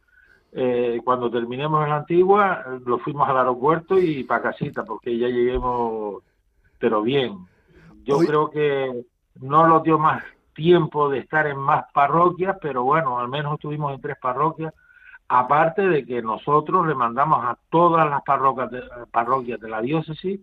[0.56, 5.26] eh, cuando terminemos en la antigua, lo fuimos al aeropuerto y para casita, porque ya
[5.26, 6.22] lleguemos,
[6.78, 7.38] pero bien.
[8.04, 9.04] Yo creo que
[9.40, 10.22] no nos dio más
[10.54, 14.72] tiempo de estar en más parroquias, pero bueno, al menos estuvimos en tres parroquias,
[15.26, 20.40] aparte de que nosotros le mandamos a todas las parroquias de, parroquias de la diócesis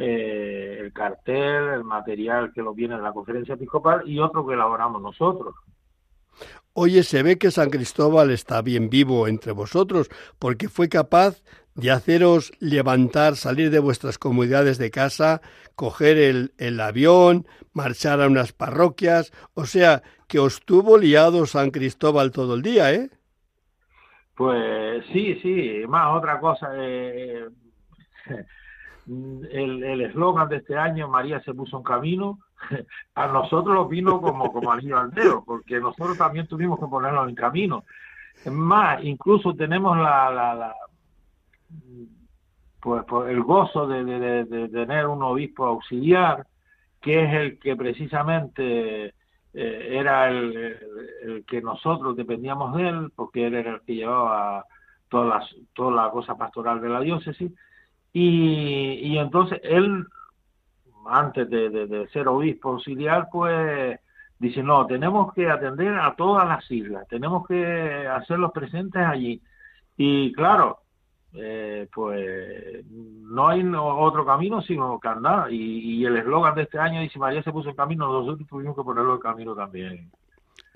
[0.00, 4.54] eh, el cartel, el material que lo viene en la conferencia episcopal y otro que
[4.54, 5.54] elaboramos nosotros.
[6.72, 10.08] Oye, se ve que San Cristóbal está bien vivo entre vosotros,
[10.38, 11.42] porque fue capaz
[11.74, 15.40] de haceros levantar, salir de vuestras comunidades de casa,
[15.74, 21.72] coger el, el, avión, marchar a unas parroquias, o sea, que os tuvo liado San
[21.72, 23.10] Cristóbal todo el día, ¿eh?
[24.36, 26.68] Pues sí, sí, más otra cosa.
[26.76, 27.48] Eh,
[29.50, 32.38] el eslogan de este año, María se puso en camino,
[33.14, 37.34] a nosotros nos vino como, como al dedo, porque nosotros también tuvimos que ponerlo en
[37.34, 37.84] camino.
[38.44, 40.74] Es más, incluso tenemos la, la,
[42.80, 46.46] pues, pues, el gozo de, tener un obispo auxiliar,
[47.00, 53.54] que es el que precisamente eh, era el, que nosotros dependíamos de él, porque él
[53.54, 54.64] era el que llevaba
[55.08, 57.50] todas las, toda la cosa pastoral de la diócesis,
[58.12, 60.06] y, y entonces él
[61.08, 63.98] antes de, ser obispo auxiliar, pues
[64.38, 69.40] dice, no, tenemos que atender a todas las islas, tenemos que hacerlos presentes allí.
[69.96, 70.80] Y claro,
[71.34, 75.52] eh, pues no hay otro camino sino que andar.
[75.52, 78.82] Y, el eslogan de este año dice, María se puso en camino, nosotros tuvimos que
[78.82, 80.10] ponerlo en camino también.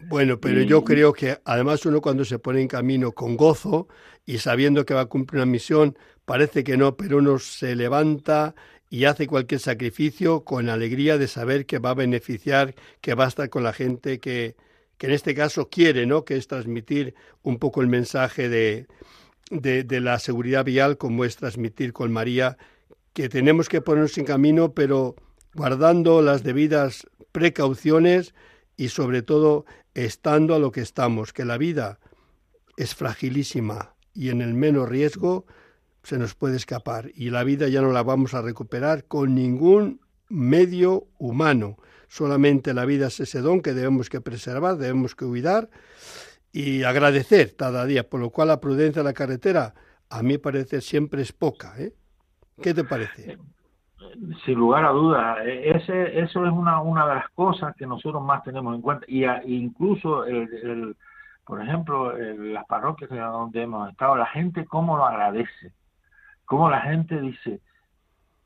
[0.09, 3.87] Bueno, pero yo creo que además uno cuando se pone en camino con gozo
[4.25, 8.55] y sabiendo que va a cumplir una misión, parece que no, pero uno se levanta
[8.91, 13.29] y hace cualquier sacrificio con alegría de saber que va a beneficiar, que va a
[13.29, 14.55] estar con la gente que,
[14.99, 16.25] que en este caso quiere, ¿no?
[16.25, 18.87] Que es transmitir un poco el mensaje de,
[19.51, 22.59] de, de la seguridad vial, como es transmitir con María,
[23.13, 25.17] que tenemos que ponernos en camino, pero
[25.55, 28.35] guardando las debidas precauciones
[28.77, 31.99] y sobre todo estando a lo que estamos, que la vida
[32.77, 35.47] es fragilísima y en el menos riesgo
[36.03, 40.01] se nos puede escapar y la vida ya no la vamos a recuperar con ningún
[40.29, 41.77] medio humano.
[42.09, 45.71] Solamente la vida es ese don que debemos que preservar, debemos que cuidar
[46.53, 49.75] y agradecer cada día, por lo cual la prudencia de la carretera
[50.11, 51.75] a mí parece siempre es poca.
[51.79, 51.93] ¿eh?
[52.61, 53.39] ¿Qué te parece?
[54.45, 58.23] Sin lugar a dudas, e, ese, eso es una, una de las cosas que nosotros
[58.23, 59.07] más tenemos en cuenta.
[59.09, 60.95] Y incluso, el,
[61.47, 65.73] por ejemplo, las parroquias donde hemos estado, la gente cómo lo agradece,
[66.53, 67.63] cómo la gente dice,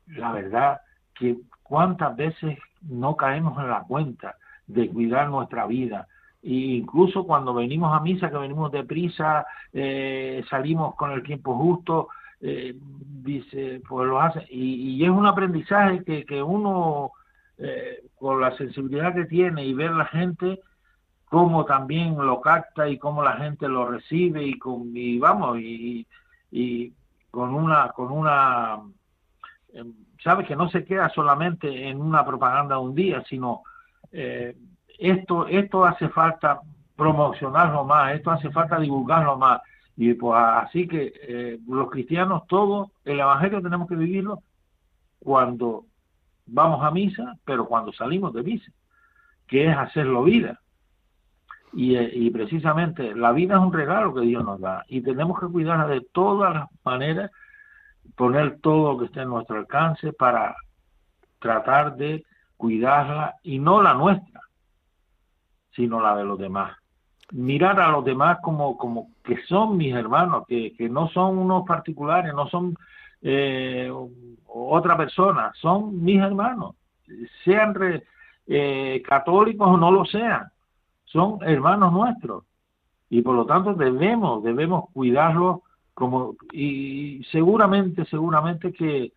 [0.05, 0.79] la verdad,
[1.13, 6.07] que cuántas veces no caemos en la cuenta de cuidar nuestra vida,
[6.41, 12.07] e incluso cuando venimos a misa, que venimos deprisa, eh, salimos con el tiempo justo,
[12.39, 14.47] eh, dice, pues lo hace.
[14.51, 17.11] Y, es un aprendizaje que, que uno,
[17.57, 20.61] eh, con la sensibilidad que tiene y ver la gente,
[21.25, 26.07] cómo también lo capta y cómo la gente lo recibe y, con, vamos, y
[27.31, 28.79] con una, con una,
[29.73, 33.63] em, sabes que no se queda solamente en una propaganda de un día, sino
[34.11, 34.55] eh,
[34.97, 36.61] esto, esto hace falta
[36.95, 39.61] promocionarlo más, esto hace falta divulgarlo más.
[39.95, 44.41] Y pues así que eh, los cristianos todos, el Evangelio tenemos que vivirlo
[45.19, 45.85] cuando
[46.45, 48.71] vamos a misa, pero cuando salimos de misa,
[49.47, 50.59] que es hacerlo vida.
[51.79, 55.85] Y, precisamente la vida es un regalo que Dios nos da y tenemos que cuidarla
[55.85, 57.29] de todas las maneras,
[58.15, 60.55] poner todo lo que esté en nuestro alcance para
[61.37, 62.25] tratar de
[62.57, 64.41] cuidarla y no la nuestra,
[65.75, 66.75] sino la de los demás.
[67.31, 71.63] Mirar a los demás como, como que son mis hermanos, que, que no son unos
[71.67, 72.75] particulares, no son
[73.21, 73.91] eh,
[74.47, 76.73] otra persona, son mis hermanos,
[77.43, 77.75] sean
[78.47, 80.51] eh, católicos o no lo sean,
[81.07, 82.43] son hermanos nuestros.
[83.09, 85.59] Y por lo tanto debemos debemos cuidarlos
[85.93, 89.13] como y seguramente seguramente que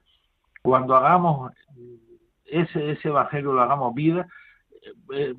[0.62, 1.52] cuando hagamos
[2.46, 4.26] ese ese evangelio lo hagamos vida
[5.12, 5.34] eh,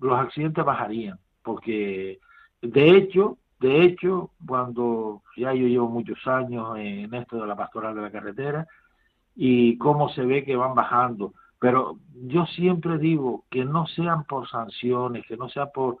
[0.00, 2.18] los accidentes bajarían, porque
[2.60, 7.94] de hecho, de hecho, cuando ya yo llevo muchos años en esto de la pastoral
[7.94, 8.66] de la carretera
[9.34, 11.96] y cómo se ve que van bajando, pero
[12.26, 15.98] yo siempre digo que no sean por sanciones, que no sea por,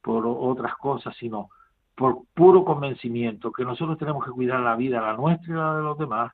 [0.00, 1.50] por otras cosas, sino
[1.94, 5.82] por puro convencimiento, que nosotros tenemos que cuidar la vida, la nuestra y la de
[5.82, 6.32] los demás,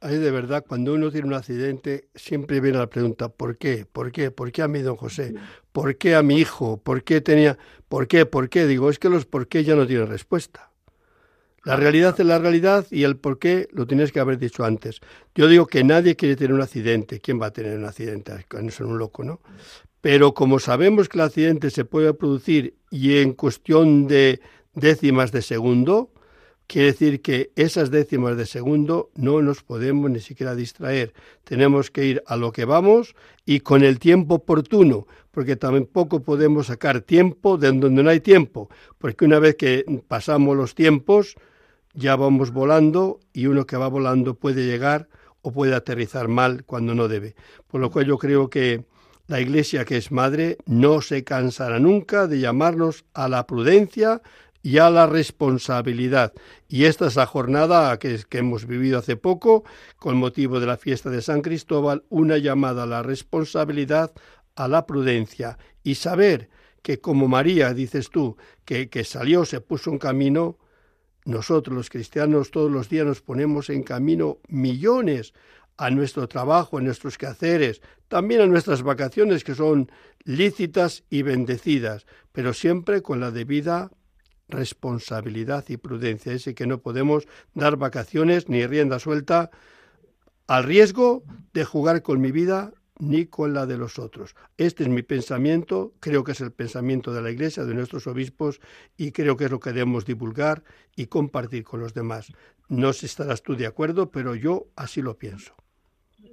[0.00, 3.84] Ahí de verdad, cuando uno tiene un accidente, siempre viene la pregunta, ¿por qué?
[3.84, 4.30] ¿Por qué?
[4.30, 5.34] ¿Por qué a mí, don José?
[5.72, 6.80] ¿Por qué a mi hijo?
[6.80, 7.58] ¿Por qué tenía?
[7.88, 8.24] ¿Por qué?
[8.24, 8.66] ¿Por qué?
[8.68, 10.67] Digo, es que los por qué ya no tienen respuesta.
[11.64, 15.00] La realidad es la realidad y el por qué lo tienes que haber dicho antes.
[15.34, 17.20] Yo digo que nadie quiere tener un accidente.
[17.20, 18.32] ¿Quién va a tener un accidente?
[18.60, 19.40] No son un loco, ¿no?
[20.00, 24.40] Pero como sabemos que el accidente se puede producir y en cuestión de
[24.74, 26.12] décimas de segundo,
[26.68, 31.14] Quiere decir que esas décimas de segundo no nos podemos ni siquiera distraer.
[31.44, 33.14] Tenemos que ir a lo que vamos
[33.46, 35.06] y con el tiempo oportuno,
[35.38, 40.56] porque tampoco podemos sacar tiempo de donde no hay tiempo, porque una vez que pasamos
[40.56, 41.36] los tiempos,
[41.94, 45.08] ya vamos volando y uno que va volando puede llegar
[45.42, 47.36] o puede aterrizar mal cuando no debe.
[47.68, 48.82] Por lo cual yo creo que
[49.28, 54.20] la Iglesia que es madre no se cansará nunca de llamarnos a la prudencia,
[54.62, 56.32] y a la responsabilidad.
[56.68, 59.64] Y esta es la jornada que, que, hemos vivido hace poco,
[59.98, 64.12] con motivo de la fiesta de San Cristóbal, una llamada a la responsabilidad,
[64.58, 66.50] a la prudencia y saber
[66.82, 70.58] que como María, dices tú, que, que salió, se puso en camino,
[71.24, 75.32] nosotros los cristianos todos los días nos ponemos en camino millones
[75.76, 79.92] a nuestro trabajo, a nuestros quehaceres, también a nuestras vacaciones que son
[80.24, 83.90] lícitas y bendecidas, pero siempre con la debida
[84.48, 86.32] responsabilidad y prudencia.
[86.32, 89.50] Es que no podemos dar vacaciones ni rienda suelta
[90.48, 91.22] al riesgo
[91.52, 94.34] de jugar con mi vida ni con la de los otros.
[94.56, 98.60] Este es mi pensamiento, creo que es el pensamiento de la Iglesia, de nuestros obispos,
[98.96, 100.62] y creo que es lo que debemos divulgar
[100.96, 102.32] y compartir con los demás.
[102.68, 105.54] No sé si estarás tú de acuerdo, pero yo así lo pienso.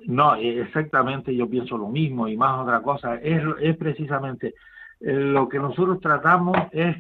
[0.07, 3.16] No, exactamente, yo pienso lo mismo y más otra cosa.
[3.16, 4.53] Es, es precisamente
[4.99, 6.97] eh, lo que nosotros tratamos es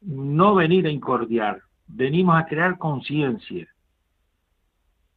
[0.00, 3.66] no venir a incordiar, venimos a crear conciencia,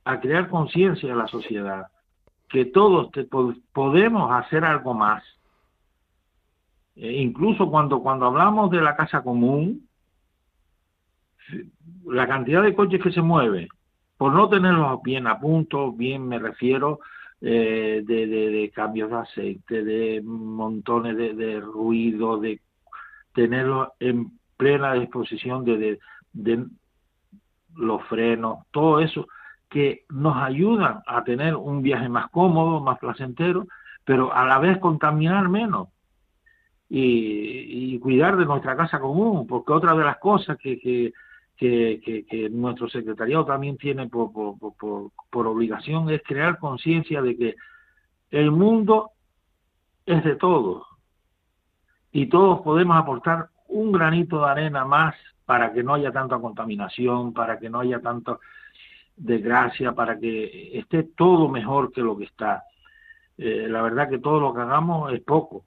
[0.05, 1.87] a crear conciencia en la sociedad,
[2.49, 3.09] que todos
[3.73, 5.23] podemos hacer algo más.
[6.95, 9.87] E incluso cuando, cuando hablamos de la casa común,
[12.05, 13.69] la cantidad de coches que se mueve,
[14.17, 16.99] por no tenerlos bien a punto, bien me refiero,
[17.41, 22.59] eh, de, de, cambios de aceite, de montones de, de ruido, de
[23.33, 25.99] tenerlos en plena disposición de,
[26.33, 26.65] de,
[27.75, 29.27] los frenos, todo eso
[29.69, 33.67] que nos ayudan a tener un viaje más cómodo, más placentero,
[34.03, 35.89] pero a la vez contaminar menos
[36.89, 41.13] y, cuidar de nuestra casa común, porque otra de las cosas que, que,
[41.57, 47.55] que, nuestro secretariado también tiene por, por, por obligación es crear conciencia de que
[48.31, 49.11] el mundo
[50.05, 50.83] es de todos
[52.11, 55.15] y todos podemos aportar un granito de arena más
[55.45, 57.99] para que no haya tanta contaminación, para que no haya
[59.19, 62.63] tanta desgracia, para que esté todo mejor que lo que está.
[63.37, 65.65] Eh, la verdad que todo lo que hagamos es poco.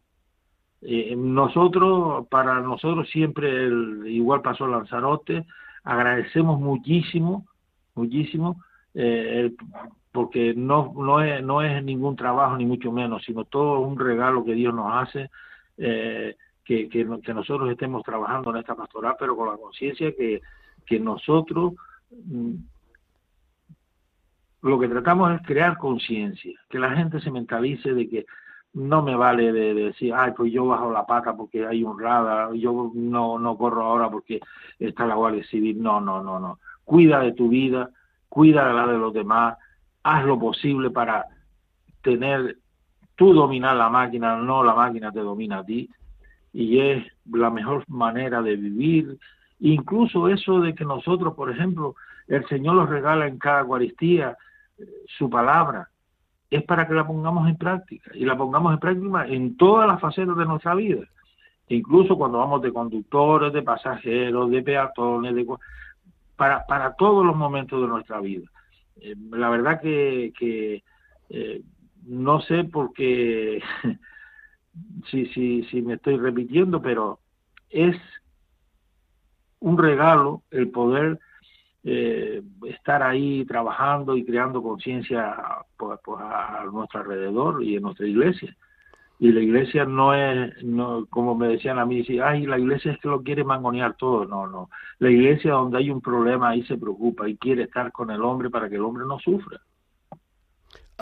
[0.82, 3.66] Eh, nosotros, para nosotros siempre,
[4.06, 5.46] igual pasó Lanzarote,
[5.84, 7.46] agradecemos muchísimo,
[7.94, 8.62] muchísimo,
[8.94, 9.52] eh,
[10.10, 14.44] porque no, no, es, no es ningún trabajo ni mucho menos, sino todo un regalo
[14.44, 15.30] que Dios nos hace,
[15.76, 20.42] que, que, que, nosotros estemos trabajando en esta pastoral, pero con la conciencia que,
[20.84, 21.72] que nosotros
[22.10, 22.54] mm,
[24.62, 28.26] lo que tratamos es crear conciencia, que la gente se mentalice de que
[28.74, 32.52] no me vale de, decir, ay, pues yo bajo la pata porque hay un radar,
[32.54, 34.40] yo no, no corro ahora porque
[34.78, 35.82] está la Guardia Civil.
[35.82, 36.58] No, no, no, no.
[36.84, 37.90] Cuida de tu vida,
[38.28, 39.58] cuida de la de los demás,
[40.02, 41.26] haz lo posible para
[42.02, 42.56] tener,
[43.16, 45.90] tú dominar la máquina, no la máquina te domina a ti,
[46.52, 49.18] y es la mejor manera de vivir.
[49.60, 51.94] Incluso eso de que nosotros, por ejemplo,
[52.26, 54.36] el Señor nos regala en cada Eucaristía
[55.06, 55.88] su palabra,
[56.50, 60.00] es para que la pongamos en práctica y la pongamos en práctica en todas las
[60.00, 61.02] facetas de nuestra vida,
[61.68, 65.46] incluso cuando vamos de conductores, de pasajeros, de peatones, de,
[66.36, 68.46] para, para todos los momentos de nuestra vida.
[69.00, 70.82] Eh, la verdad que, que
[71.30, 71.62] eh,
[72.04, 73.62] no sé por qué,
[75.10, 77.18] si, si, si me estoy repitiendo, pero
[77.70, 77.96] es
[79.60, 81.18] un regalo el poder
[81.84, 85.36] eh, estar ahí trabajando y creando conciencia
[85.76, 88.56] pues, pues, a nuestro alrededor y en nuestra iglesia.
[89.18, 92.98] Y la iglesia no es, no, como me decían a mí, ay, la iglesia es
[92.98, 94.24] que lo quiere mangonear todo.
[94.24, 94.68] No, no.
[94.98, 98.50] La iglesia donde hay un problema ahí se preocupa y quiere estar con el hombre
[98.50, 99.60] para que el hombre no sufra.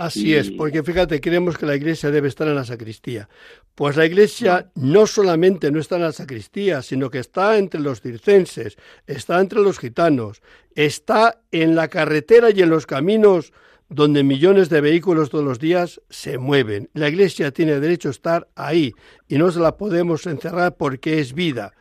[0.00, 3.28] Así es, porque fíjate, creemos que la iglesia debe estar en la sacristía.
[3.74, 8.00] Pues la iglesia no solamente no está en la sacristía, sino que está entre los
[8.00, 10.40] circenses, está entre los gitanos,
[10.74, 13.52] está en la carretera y en los caminos
[13.90, 16.88] donde millones de vehículos todos los días se mueven.
[16.94, 18.94] La iglesia tiene derecho a estar ahí
[19.28, 21.74] y no se la podemos encerrar porque es vida.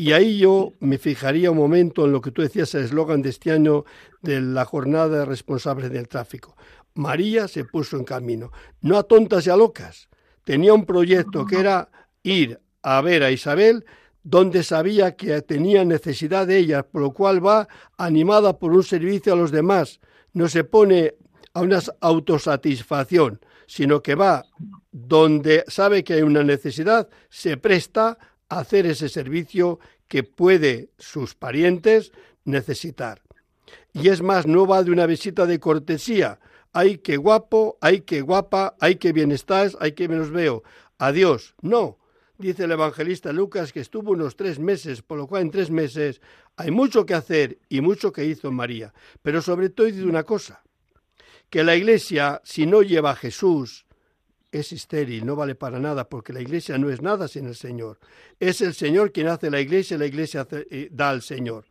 [0.00, 3.30] Y ahí yo me fijaría un momento en lo que tú decías, el eslogan de
[3.30, 3.84] este año
[4.22, 6.56] de la jornada de responsables del tráfico.
[6.98, 10.08] María se puso en camino, no a tontas y a locas.
[10.42, 11.90] Tenía un proyecto que era
[12.24, 13.84] ir a ver a Isabel
[14.24, 19.32] donde sabía que tenía necesidad de ella, por lo cual va animada por un servicio
[19.32, 20.00] a los demás.
[20.32, 21.14] No se pone
[21.54, 24.44] a una autosatisfacción, sino que va
[24.90, 28.18] donde sabe que hay una necesidad, se presta
[28.48, 29.78] a hacer ese servicio
[30.08, 32.10] que puede sus parientes
[32.44, 33.22] necesitar.
[33.92, 36.40] Y es más, no va de una visita de cortesía,
[36.78, 40.62] ay, qué guapo, ay, qué guapa, ay, qué bien estás, ay, qué menos veo.
[40.98, 41.56] Adiós.
[41.60, 41.98] No,
[42.38, 46.20] dice el evangelista Lucas que estuvo unos tres meses, por lo cual en tres meses
[46.56, 48.94] hay mucho que hacer y mucho que hizo María.
[49.22, 50.62] Pero sobre todo dice una cosa,
[51.50, 53.84] que la iglesia, si no lleva a Jesús,
[54.52, 57.98] es estéril, no vale para nada, porque la iglesia no es nada sin el Señor.
[58.38, 61.64] Es el Señor quien hace la iglesia y la iglesia eh, da al Señor.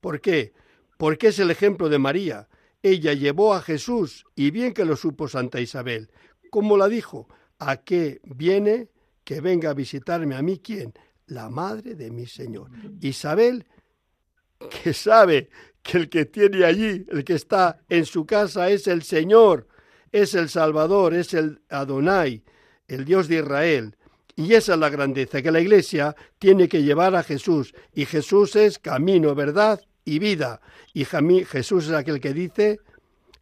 [0.00, 0.54] ¿Por qué?
[0.96, 2.48] Porque es el ejemplo de María.
[2.84, 6.10] Ella llevó a Jesús y bien que lo supo Santa Isabel.
[6.50, 7.30] ¿Cómo la dijo?
[7.58, 8.90] ¿A qué viene
[9.24, 10.92] que venga a visitarme a mí quién?
[11.28, 12.68] La madre de mi Señor.
[13.00, 13.64] Isabel,
[14.82, 15.48] que sabe
[15.82, 19.66] que el que tiene allí, el que está en su casa es el Señor,
[20.12, 22.44] es el Salvador, es el Adonai,
[22.86, 23.96] el Dios de Israel.
[24.36, 27.74] Y esa es la grandeza, que la iglesia tiene que llevar a Jesús.
[27.94, 30.60] Y Jesús es camino, verdad y vida.
[30.92, 32.80] Y Jesús es aquel que dice,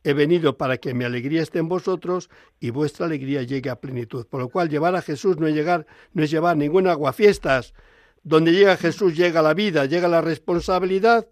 [0.04, 4.26] he venido para que mi alegría esté en vosotros y vuestra alegría llegue a plenitud.
[4.26, 7.74] Por lo cual llevar a Jesús no es, llegar, no es llevar ninguna aguafiestas.
[8.22, 11.28] Donde llega Jesús llega la vida, llega la responsabilidad,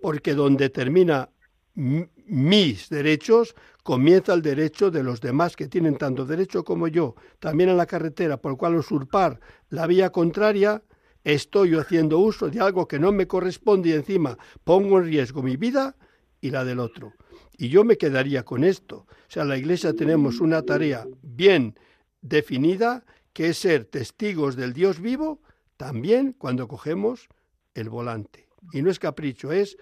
[0.00, 1.30] porque donde termina
[1.74, 7.70] mis derechos, comienza el derecho de los demás que tienen tanto derecho como yo, también
[7.70, 10.82] en la carretera, por lo cual usurpar la vía contraria
[11.24, 15.56] estoy haciendo uso de algo que no me corresponde y encima pongo en riesgo mi
[15.56, 15.96] vida
[16.40, 17.14] y la del otro.
[17.56, 19.06] Y yo me quedaría con esto.
[19.08, 21.78] O sea, la Iglesia tenemos una tarea bien
[22.20, 25.40] definida, que es ser testigos del Dios vivo,
[25.76, 27.28] también cuando cogemos
[27.74, 28.48] el volante.
[28.72, 29.76] Y no es capricho, es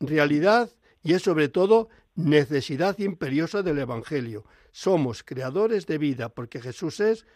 [0.00, 0.70] realidad
[1.02, 4.44] y es sobre todo necesidad imperiosa del Evangelio.
[4.72, 7.26] Somos creadores de vida porque Jesús es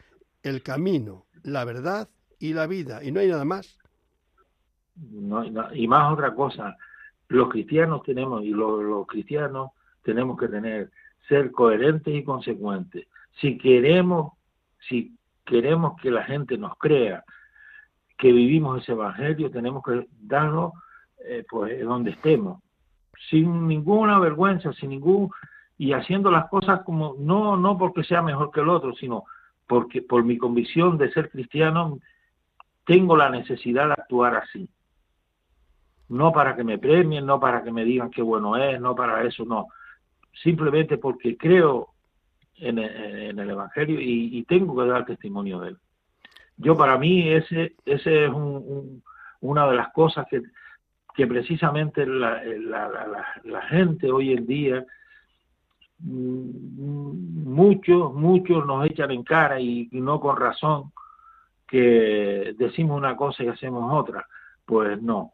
[0.43, 2.09] el camino, la verdad
[2.39, 3.79] y la vida, y no hay nada más.
[5.75, 6.77] y más otra cosa,
[7.29, 9.71] los cristianos tenemos, y los cristianos
[10.03, 10.91] tenemos que tener,
[11.29, 13.07] ser coherentes y consecuentes.
[13.41, 14.33] Si queremos,
[14.89, 17.25] si queremos que la gente nos crea
[18.17, 20.73] que vivimos ese evangelio, tenemos que darlo
[21.27, 22.63] eh, pues donde estemos,
[23.31, 25.31] sin ninguna vergüenza, sin ningún
[25.77, 29.25] y haciendo las cosas como no no porque sea mejor que el otro, sino
[29.67, 31.99] porque por mi convicción de ser cristiano
[32.85, 34.69] tengo la necesidad de actuar así.
[36.09, 39.23] No para que me premien, no para que me digan qué bueno es, no para
[39.25, 39.69] eso, no.
[40.33, 41.95] Simplemente porque creo
[42.57, 45.79] en el, Evangelio y, tengo que dar testimonio de él.
[46.57, 48.31] Yo para mí ese, ese es
[49.41, 50.43] una de las cosas que,
[51.15, 52.43] que precisamente la,
[53.45, 54.85] la, gente hoy en día,
[55.99, 60.93] mm, muchos, muchos nos echan en cara y, no con razón
[61.75, 64.29] que decimos una cosa y hacemos otra.
[64.65, 65.33] Pues no,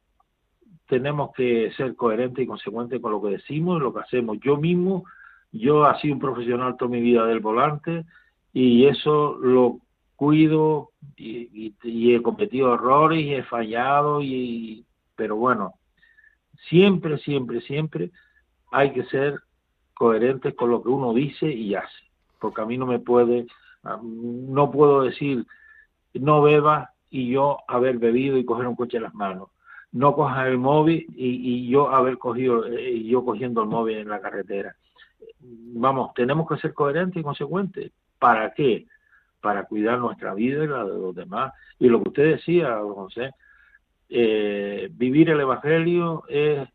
[0.87, 4.39] tenemos que ser coherentes y consecuentes con lo que decimos y lo que hacemos.
[4.41, 5.05] Yo mismo
[5.53, 8.07] yo he sido un profesional toda mi vida del volante
[8.55, 9.81] y eso lo
[10.17, 11.75] cuido y,
[12.15, 14.87] he cometido errores y he fallado y
[15.17, 15.75] pero bueno
[16.69, 18.11] siempre siempre siempre
[18.71, 19.41] hay que ser
[19.95, 22.05] coherentes con lo que uno dice y hace
[22.39, 23.47] porque a mí no me puede
[24.03, 25.47] no puedo decir
[26.15, 29.49] no beba y yo haber bebido y coger un coche en las manos
[29.93, 34.21] no cojas el móvil y, yo haber cogido eh, yo cogiendo el móvil en la
[34.21, 34.77] carretera
[35.41, 37.93] vamos, tenemos que ser coherentes y consecuentes.
[38.19, 38.87] ¿Para qué?
[39.41, 41.53] Para cuidar nuestra vida y la de los demás.
[41.79, 43.33] Y lo que usted decía, José,
[44.09, 46.69] eh, vivir el Evangelio es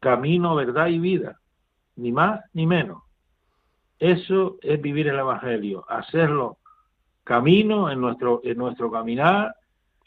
[0.00, 1.40] camino, verdad y vida,
[1.96, 3.02] ni más ni menos.
[3.98, 6.58] Eso es vivir el Evangelio, hacerlo
[7.24, 9.56] camino en nuestro, en nuestro caminar,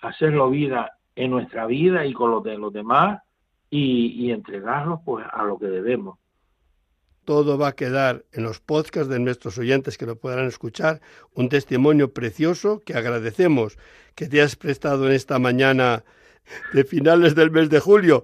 [0.02, 3.22] hacerlo vida en nuestra vida y con los de los demás
[3.70, 6.18] y, y entregarlo pues a lo que debemos
[7.28, 11.02] todo va a quedar en los podcasts de nuestros oyentes que lo podrán escuchar,
[11.34, 13.78] un testimonio precioso que agradecemos
[14.16, 16.06] que te has prestado en esta mañana
[16.72, 18.24] de finales del mes de julio.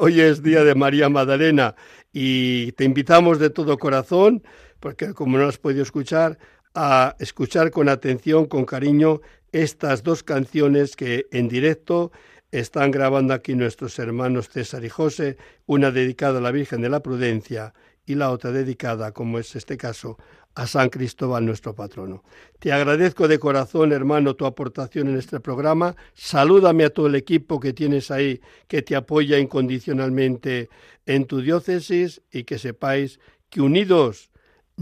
[0.00, 1.74] hoy es día de María Magdalena
[2.10, 4.42] y te invitamos de todo corazón,
[4.80, 6.38] porque como no has podido escuchar,
[6.74, 9.20] a escuchar con atención, con cariño,
[9.52, 12.12] estas dos canciones que en directo
[12.50, 17.02] están grabando aquí nuestros hermanos César y José, una dedicada a la Virgen de la
[17.02, 20.18] Prudencia y la otra dedicada, como es este caso,
[20.54, 22.24] a San Cristóbal, nuestro patrono.
[22.58, 25.96] Te agradezco de corazón, hermano, tu aportación en este programa.
[26.14, 30.68] Salúdame a todo el equipo que tienes ahí, que te apoya incondicionalmente
[31.06, 33.18] en tu diócesis y que sepáis
[33.48, 34.31] que unidos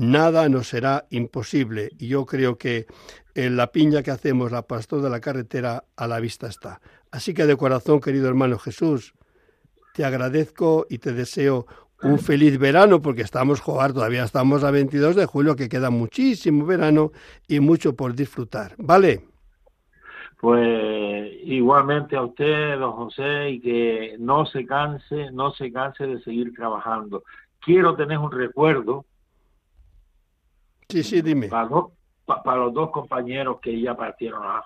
[0.00, 1.90] nada nos será imposible.
[1.98, 2.86] Y yo creo que
[3.34, 6.80] en la piña que hacemos, la pastor de la carretera, a la vista está.
[7.10, 9.14] Así que de corazón, querido hermano Jesús,
[9.94, 11.66] te agradezco y te deseo
[12.02, 16.64] un feliz verano porque estamos jugar, todavía estamos a 22 de julio, que queda muchísimo
[16.64, 17.12] verano
[17.46, 18.74] y mucho por disfrutar.
[18.78, 19.26] ¿Vale?
[20.40, 26.22] Pues igualmente a usted, don José, y que no se canse, no se canse de
[26.22, 27.22] seguir trabajando.
[27.60, 29.04] Quiero tener un recuerdo.
[30.90, 31.48] Sí, sí, dime.
[31.48, 34.64] Para, los dos compañeros que ya partieron a,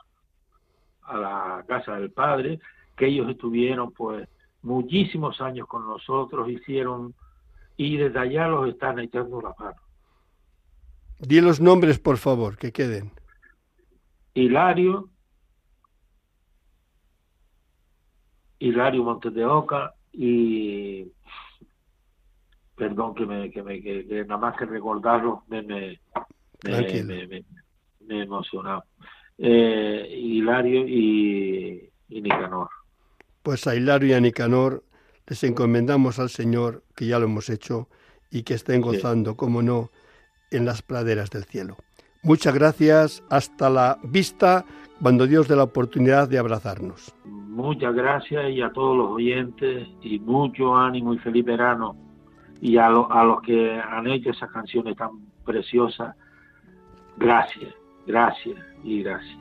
[1.03, 2.61] a la casa del padre,
[2.97, 4.29] que ellos estuvieron pues
[4.63, 7.15] muchísimos años con nosotros, hicieron
[7.77, 9.81] y desde allá los están echando la mano.
[11.19, 13.13] Di los nombres, por favor, que queden.
[14.35, 15.09] Hilario,
[18.59, 21.13] Hilario Montes de Oca y
[22.77, 26.01] perdón que me que me que, nada más que recordarlo me me
[26.65, 27.45] me, me,
[28.07, 28.85] me, emocionado
[29.39, 32.69] eh, Hilario y, y Nicanor
[33.43, 34.85] pues a Hilario y a Nicanor
[35.27, 37.89] les encomendamos al Señor, que ya lo hemos hecho,
[38.31, 39.91] y que estén gozando, como no,
[40.51, 41.77] en las praderas del cielo.
[42.23, 44.65] Muchas gracias, hasta la vista
[45.01, 47.15] cuando Dios dé la oportunidad de abrazarnos.
[47.25, 51.97] Muchas gracias y a todos los oyentes y mucho ánimo y feliz verano.
[52.65, 55.11] Y a, a los que han hecho esas canciones tan
[55.45, 56.17] preciosas,
[57.19, 57.75] gracias,
[58.07, 59.39] gracias y gracias.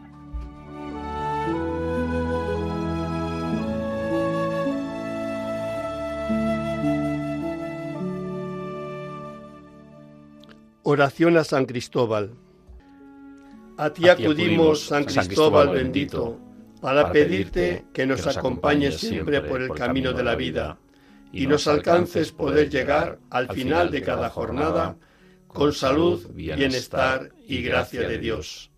[10.83, 12.31] Oración a San Cristóbal.
[13.77, 16.37] A ti acudimos, San Cristóbal bendito,
[16.81, 20.77] para pedirte que nos acompañes siempre por el camino de la vida
[21.33, 24.95] y nos alcances poder llegar al final de cada jornada
[25.47, 28.69] con salud, bienestar y gracia de Dios.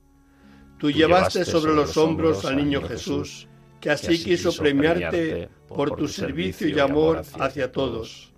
[0.79, 3.49] Tú llevaste sobre los hombros al niño Jesús,
[3.81, 8.33] que así quiso premiarte por tu servicio y amor hacia todos,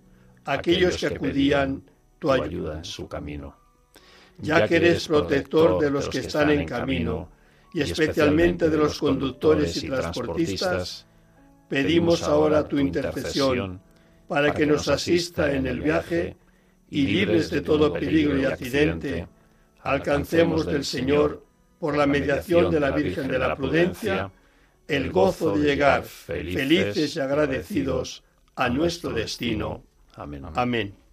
[0.46, 1.84] aquellos que acudían
[2.18, 3.56] tu ayuda en su camino.
[4.40, 7.30] Ya que eres protector de los que están en camino,
[7.72, 11.06] y especialmente de los conductores y transportistas,
[11.70, 13.86] pedimos ahora tu intercesión
[14.28, 16.36] para que nos asista en el viaje
[16.90, 19.28] y libres de todo peligro y accidente,
[19.82, 21.46] alcancemos del Señor,
[21.80, 24.32] por la mediación de la Virgen de la Prudencia,
[24.88, 28.24] el gozo de llegar felices y agradecidos
[28.56, 29.84] a nuestro destino.
[30.16, 30.46] Amén.
[30.56, 31.07] Amén.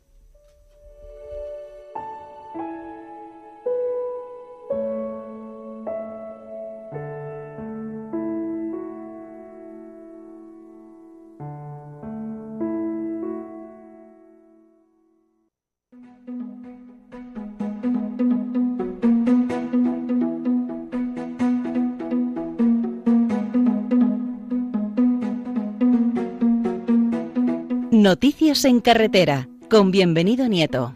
[28.63, 30.93] En carretera con bienvenido Nieto.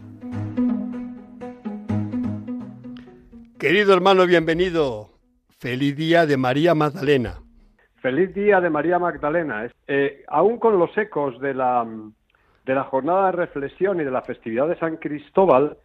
[3.59, 5.09] Querido hermano, bienvenido.
[5.59, 7.41] Feliz día de María Magdalena.
[7.97, 9.69] Feliz día de María Magdalena.
[9.87, 11.85] Eh, aún con los ecos de la,
[12.65, 15.77] de la jornada de reflexión y de la festividad de San Cristóbal,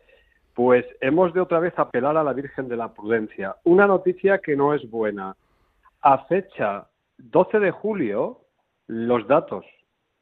[0.54, 3.56] pues hemos de otra vez apelar a la Virgen de la Prudencia.
[3.64, 5.34] Una noticia que no es buena.
[6.02, 6.86] A fecha
[7.18, 8.42] 12 de julio,
[8.86, 9.64] los datos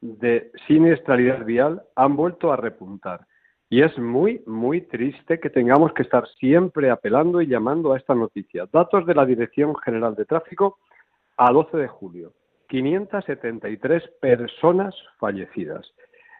[0.02, 3.26] de siniestralidad vial han vuelto a repuntar.
[3.70, 8.14] Y es muy, muy triste que tengamos que estar siempre apelando y llamando a esta
[8.14, 8.68] noticia.
[8.70, 10.78] Datos de la Dirección General de Tráfico
[11.38, 12.34] a 12 de julio.
[12.68, 15.90] 573 personas fallecidas.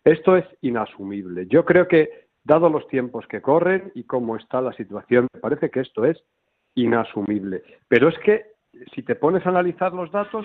[0.05, 1.47] Esto es inasumible.
[1.47, 5.71] Yo creo que, dado los tiempos que corren y cómo está la situación, me parece
[5.71, 6.23] que esto es
[6.75, 7.63] inasumible.
[7.89, 8.45] Pero es que,
[8.95, 10.45] si te pones a analizar los datos,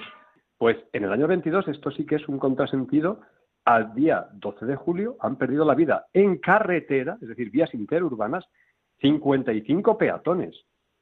[0.57, 3.21] pues en el año 22 esto sí que es un contrasentido.
[3.65, 8.45] Al día 12 de julio han perdido la vida en carretera, es decir, vías interurbanas,
[9.01, 10.55] 55 peatones.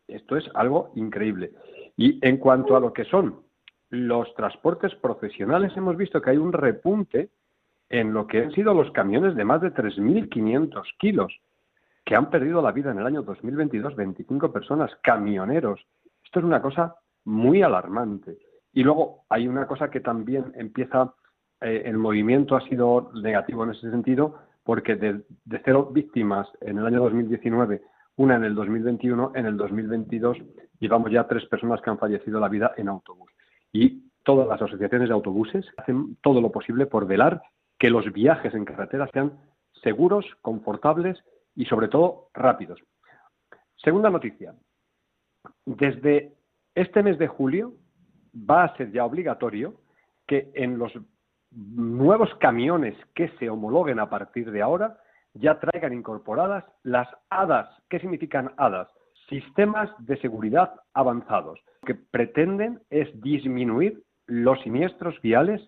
[0.07, 1.53] Esto es algo increíble.
[1.95, 3.41] Y en cuanto a lo que son
[3.89, 7.29] los transportes profesionales, hemos visto que hay un repunte
[7.89, 11.39] en lo que han sido los camiones de más de 3.500 kilos,
[12.03, 15.79] que han perdido la vida en el año 2022 25 personas, camioneros.
[16.23, 18.37] Esto es una cosa muy alarmante.
[18.75, 21.13] Y luego hay una cosa que también empieza,
[21.61, 25.23] eh, el movimiento ha sido negativo en ese sentido, porque de,
[25.63, 27.81] cero víctimas en el año 2019,
[28.17, 30.37] una en el 2021, en el 2022
[30.77, 33.31] llevamos ya tres personas que han fallecido la vida en autobús.
[33.71, 37.41] Y todas las asociaciones de autobuses hacen todo lo posible por velar
[37.79, 39.39] que los viajes en carretera sean
[39.83, 41.17] seguros, confortables
[41.55, 42.81] y sobre todo rápidos.
[43.77, 44.53] Segunda noticia.
[45.65, 46.33] Desde
[46.73, 47.75] este mes de julio
[48.35, 49.75] va a ser ya obligatorio
[50.27, 50.91] que en los
[51.51, 54.97] nuevos camiones que se homologuen a partir de ahora
[55.33, 57.69] ya traigan incorporadas las HADAS.
[57.89, 58.87] ¿Qué significan HADAS?
[59.29, 65.61] Sistemas de seguridad avanzados, que pretenden es disminuir los siniestros viales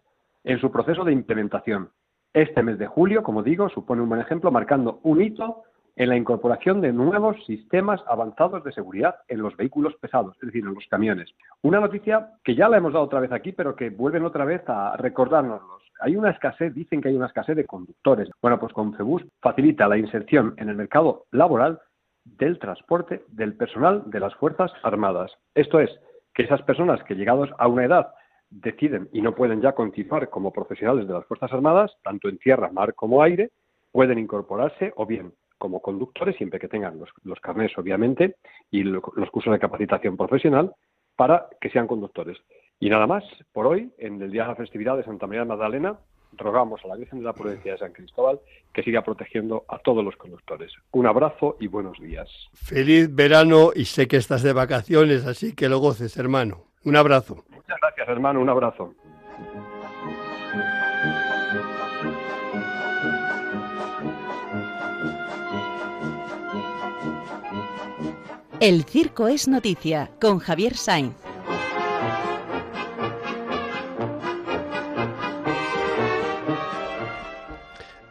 [0.44, 1.90] en su proceso de implementación.
[2.34, 5.64] Este mes de julio, como digo, supone un buen ejemplo, marcando un hito
[5.98, 10.64] en la incorporación de nuevos sistemas avanzados de seguridad en los vehículos pesados, es decir,
[10.64, 11.34] en los camiones.
[11.64, 14.62] Una noticia que ya la hemos dado otra vez aquí, pero que vuelven otra vez
[14.68, 15.82] a recordárnoslos.
[16.00, 18.30] Hay una escasez, dicen que hay una escasez de conductores.
[18.44, 21.80] Bueno, pues Confebus facilita la inserción en el mercado laboral
[22.24, 25.32] del transporte del personal de las Fuerzas Armadas.
[25.56, 25.90] Esto es,
[26.36, 28.14] que esas personas que llegados a una edad
[28.52, 32.70] deciden y no pueden ya continuar como profesionales de las Fuerzas Armadas, tanto en tierra,
[32.72, 33.50] mar como aire,
[33.92, 38.36] pueden incorporarse o bien como conductores, siempre que tengan los, los carnés, obviamente,
[38.72, 39.02] y los
[39.32, 40.74] cursos de capacitación profesional,
[41.16, 42.38] para que sean conductores.
[42.80, 45.98] Y nada más, por hoy, en el día de la festividad de Santa María Magdalena,
[46.34, 48.40] rogamos a la Virgen de la Prudencia de San Cristóbal
[48.74, 50.72] que siga protegiendo a todos los conductores.
[50.92, 52.30] Un abrazo y buenos días.
[52.54, 56.66] Feliz verano y sé que estás de vacaciones, así que lo goces, hermano.
[56.84, 57.44] Un abrazo.
[57.50, 58.42] Muchas gracias, hermano.
[58.42, 58.94] Un abrazo.
[68.60, 71.16] El Circo es Noticia con Javier Sainz.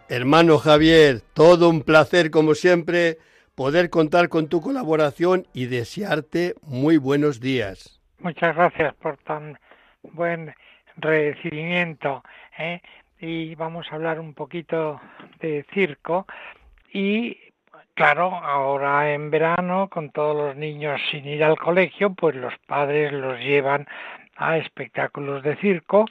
[0.08, 3.18] Hermano Javier, todo un placer como siempre
[3.54, 8.00] poder contar con tu colaboración y desearte muy buenos días.
[8.20, 9.58] Muchas gracias por tan
[10.02, 10.54] buen
[10.96, 12.22] recibimiento.
[12.58, 12.80] ¿eh?
[13.20, 15.00] y vamos a hablar un poquito
[15.40, 16.26] de circo
[16.92, 17.36] y
[17.96, 23.12] claro, ahora en verano con todos los niños sin ir al colegio, pues los padres
[23.12, 23.86] los llevan
[24.36, 26.04] a espectáculos de circo,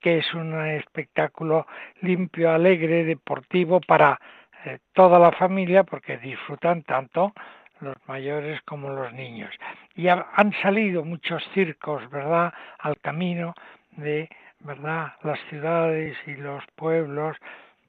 [0.00, 1.66] que es un espectáculo
[2.00, 4.18] limpio, alegre, deportivo para
[4.64, 7.32] eh, toda la familia porque disfrutan tanto
[7.80, 9.50] los mayores como los niños.
[9.96, 13.54] Y han salido muchos circos, ¿verdad?, al camino
[13.96, 14.28] de,
[14.60, 17.36] ¿verdad?, las ciudades y los pueblos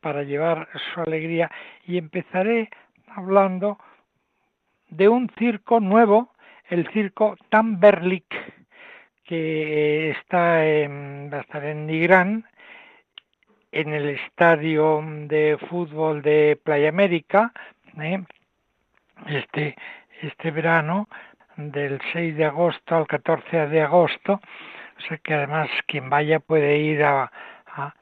[0.02, 1.52] para llevar su alegría.
[1.86, 2.70] Y empezaré
[3.08, 3.78] hablando
[4.90, 6.32] de un circo nuevo,
[6.70, 8.26] el circo Tamberlik,
[9.24, 12.46] que está en, va a estar en Nigrán,
[13.72, 17.52] en el estadio de fútbol de Playa América,
[18.00, 18.24] ¿eh?
[19.28, 19.76] este,
[20.22, 21.10] este verano,
[21.58, 24.34] del 6 de agosto al 14 de agosto,
[24.98, 27.32] o sea que además quien vaya puede ir a,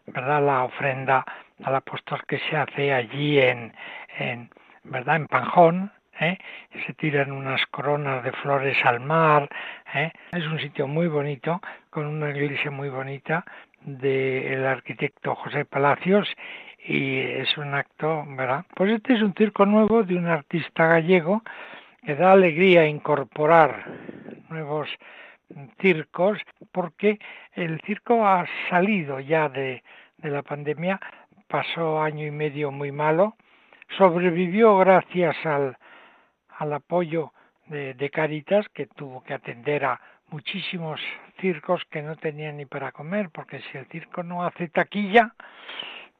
[0.05, 0.45] ¿verdad?
[0.45, 1.25] la ofrenda
[1.63, 3.73] al apóstol que se hace allí en
[4.83, 5.15] ¿verdad?
[5.17, 6.37] en Panjón, ¿eh?
[6.85, 9.49] se tiran unas coronas de flores al mar,
[9.93, 10.11] ¿eh?
[10.31, 13.45] es un sitio muy bonito, con una iglesia muy bonita
[13.81, 16.27] del arquitecto José Palacios
[16.85, 18.65] y es un acto, ¿verdad?
[18.75, 21.43] Pues este es un circo nuevo de un artista gallego
[22.05, 23.85] que da alegría incorporar
[24.49, 24.89] nuevos
[25.79, 26.39] circos
[26.71, 27.19] porque
[27.53, 29.83] el circo ha salido ya de,
[30.17, 30.99] de la pandemia,
[31.47, 33.35] pasó año y medio muy malo,
[33.97, 35.77] sobrevivió gracias al,
[36.57, 37.31] al apoyo
[37.67, 40.99] de, de Caritas que tuvo que atender a muchísimos
[41.39, 45.33] circos que no tenían ni para comer, porque si el circo no hace taquilla,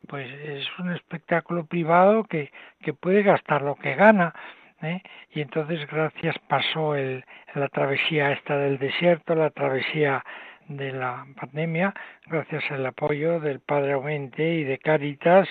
[0.07, 2.51] pues es un espectáculo privado que,
[2.81, 4.33] que puede gastar lo que gana.
[4.81, 5.01] ¿eh?
[5.31, 7.23] Y entonces gracias pasó el,
[7.55, 10.23] la travesía esta del desierto, la travesía
[10.67, 11.93] de la pandemia,
[12.27, 15.47] gracias al apoyo del Padre Aumente y de Caritas.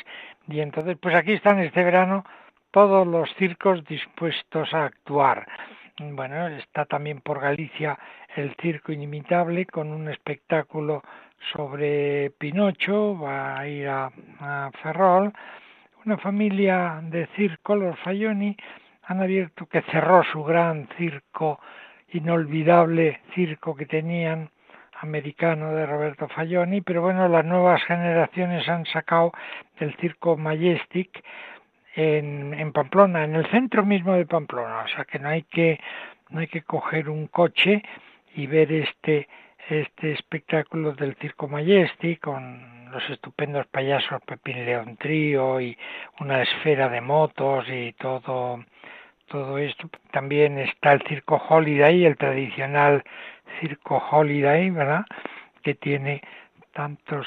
[0.48, 2.24] Y entonces, pues aquí están este verano
[2.70, 5.46] todos los circos dispuestos a actuar.
[5.98, 7.98] Bueno, está también por Galicia
[8.34, 11.02] el Circo Inimitable con un espectáculo
[11.52, 14.10] sobre Pinocho, va a ir a,
[14.82, 15.32] Ferrol.
[16.04, 18.56] Una familia de circo, los Fayoni,
[19.04, 21.60] han abierto, que cerró su gran circo,
[22.12, 24.50] inolvidable circo que tenían
[25.02, 29.32] americano de Roberto Fayoni, pero bueno, las nuevas generaciones han sacado
[29.78, 31.22] el circo Majestic
[31.94, 35.80] en, en Pamplona, en el centro mismo de Pamplona, o sea que no hay que
[36.30, 37.82] no hay que coger un coche
[38.34, 39.28] y ver este
[39.68, 45.76] este espectáculo del Circo Majestic con los estupendos payasos Pepín León Trío y
[46.20, 48.64] una esfera de motos y todo
[49.26, 49.88] todo esto.
[50.10, 53.02] También está el Circo Holiday, el tradicional
[53.60, 55.04] Circo Holiday, ¿verdad?
[55.62, 56.22] Que tiene
[56.72, 57.26] tantos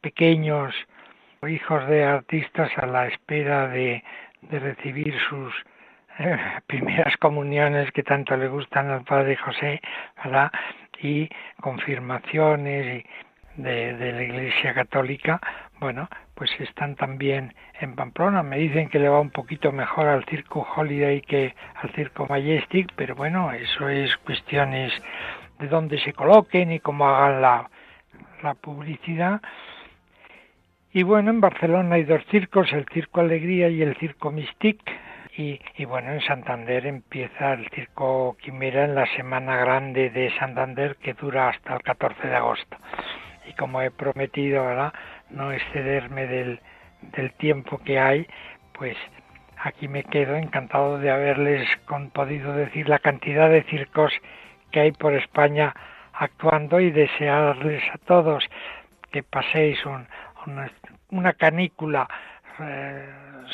[0.00, 0.74] pequeños
[1.46, 4.02] hijos de artistas a la espera de,
[4.50, 5.54] recibir sus
[6.18, 9.80] eh, primeras comuniones que tanto le gustan al Padre José,
[10.22, 10.50] ¿verdad?
[11.00, 11.28] y
[11.60, 13.04] confirmaciones
[13.56, 15.40] de la Iglesia Católica,
[15.80, 18.42] bueno, pues están también en Pamplona.
[18.42, 22.92] Me dicen que le va un poquito mejor al Circo Holiday que al Circo Majestic,
[22.96, 24.92] pero bueno, eso es cuestiones
[25.58, 27.68] de dónde se coloquen y cómo hagan la,
[28.60, 29.40] publicidad.
[30.92, 34.80] Y bueno, en Barcelona hay dos circos, el Circo Alegría y el Circo Mystic,
[35.36, 41.14] y, bueno, en Santander empieza el Circo Quimera en la Semana Grande de Santander que
[41.14, 42.76] dura hasta el 14 de agosto.
[43.48, 44.92] Y como he prometido, ¿verdad?
[45.30, 46.60] No excederme del,
[47.16, 48.26] del tiempo que hay,
[48.72, 48.96] pues
[49.62, 51.68] aquí me quedo encantado de haberles
[52.12, 54.12] podido decir la cantidad de circos
[54.70, 55.74] que hay por España
[56.12, 58.44] actuando y desearles a todos
[59.10, 59.78] que paséis
[60.46, 60.70] una,
[61.10, 62.08] una canícula
[62.60, 63.08] eh,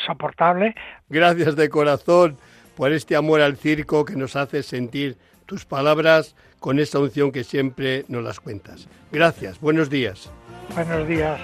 [0.06, 0.74] soportable.
[1.08, 2.36] Gracias de corazón
[2.76, 5.16] por este amor al circo que nos hace sentir
[5.46, 8.88] tus palabras con esa unción que siempre nos las cuentas.
[9.12, 10.30] Gracias, buenos días.
[10.72, 11.40] Buenos días.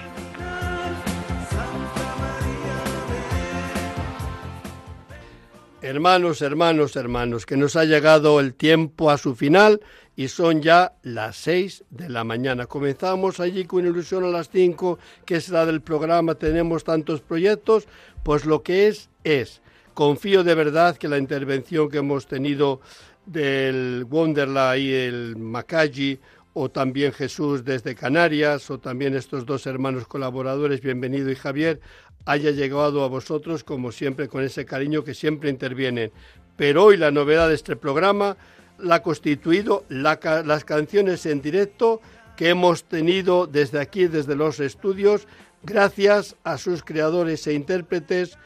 [5.81, 9.81] Hermanos, hermanos, hermanos, que nos ha llegado el tiempo a su final
[10.15, 12.67] y son ya las seis de la mañana.
[12.67, 17.87] Comenzamos allí con ilusión a las cinco, que es la del programa, tenemos tantos proyectos,
[18.23, 19.61] pues lo que es, es.
[19.93, 22.79] Confío de verdad que la intervención que hemos tenido
[23.25, 26.19] del Wonderla y el Macalli,
[26.53, 31.79] o también Jesús desde Canarias, o también estos dos hermanos colaboradores, Bienvenido y Javier,
[32.25, 36.11] haya llegado a vosotros como siempre con ese cariño que siempre intervienen.
[36.57, 38.37] Pero hoy la novedad de este programa
[38.77, 42.01] la ha constituido las canciones en directo
[42.35, 45.27] que hemos tenido desde aquí, desde los estudios
[45.63, 48.37] gracias a sus creadores e intérpretes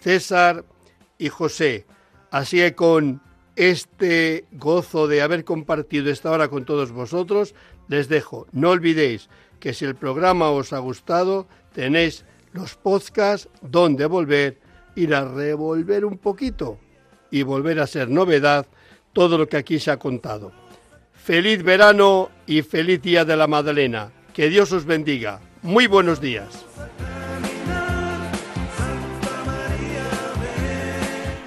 [0.00, 0.64] César
[1.18, 1.86] y José.
[2.30, 3.22] Así que con
[3.56, 7.54] este gozo de haber compartido esta hora con todos vosotros,
[7.88, 8.46] les dejo.
[8.52, 9.28] No olvidéis
[9.60, 14.58] que si el programa os ha gustado, tenéis los podcasts donde volver,
[14.94, 16.78] ir a revolver un poquito
[17.30, 18.66] y volver a ser novedad
[19.12, 20.52] todo lo que aquí se ha contado.
[21.12, 24.12] Feliz verano y feliz día de la Madalena.
[24.34, 25.40] Que Dios os bendiga.
[25.62, 26.66] Muy buenos días.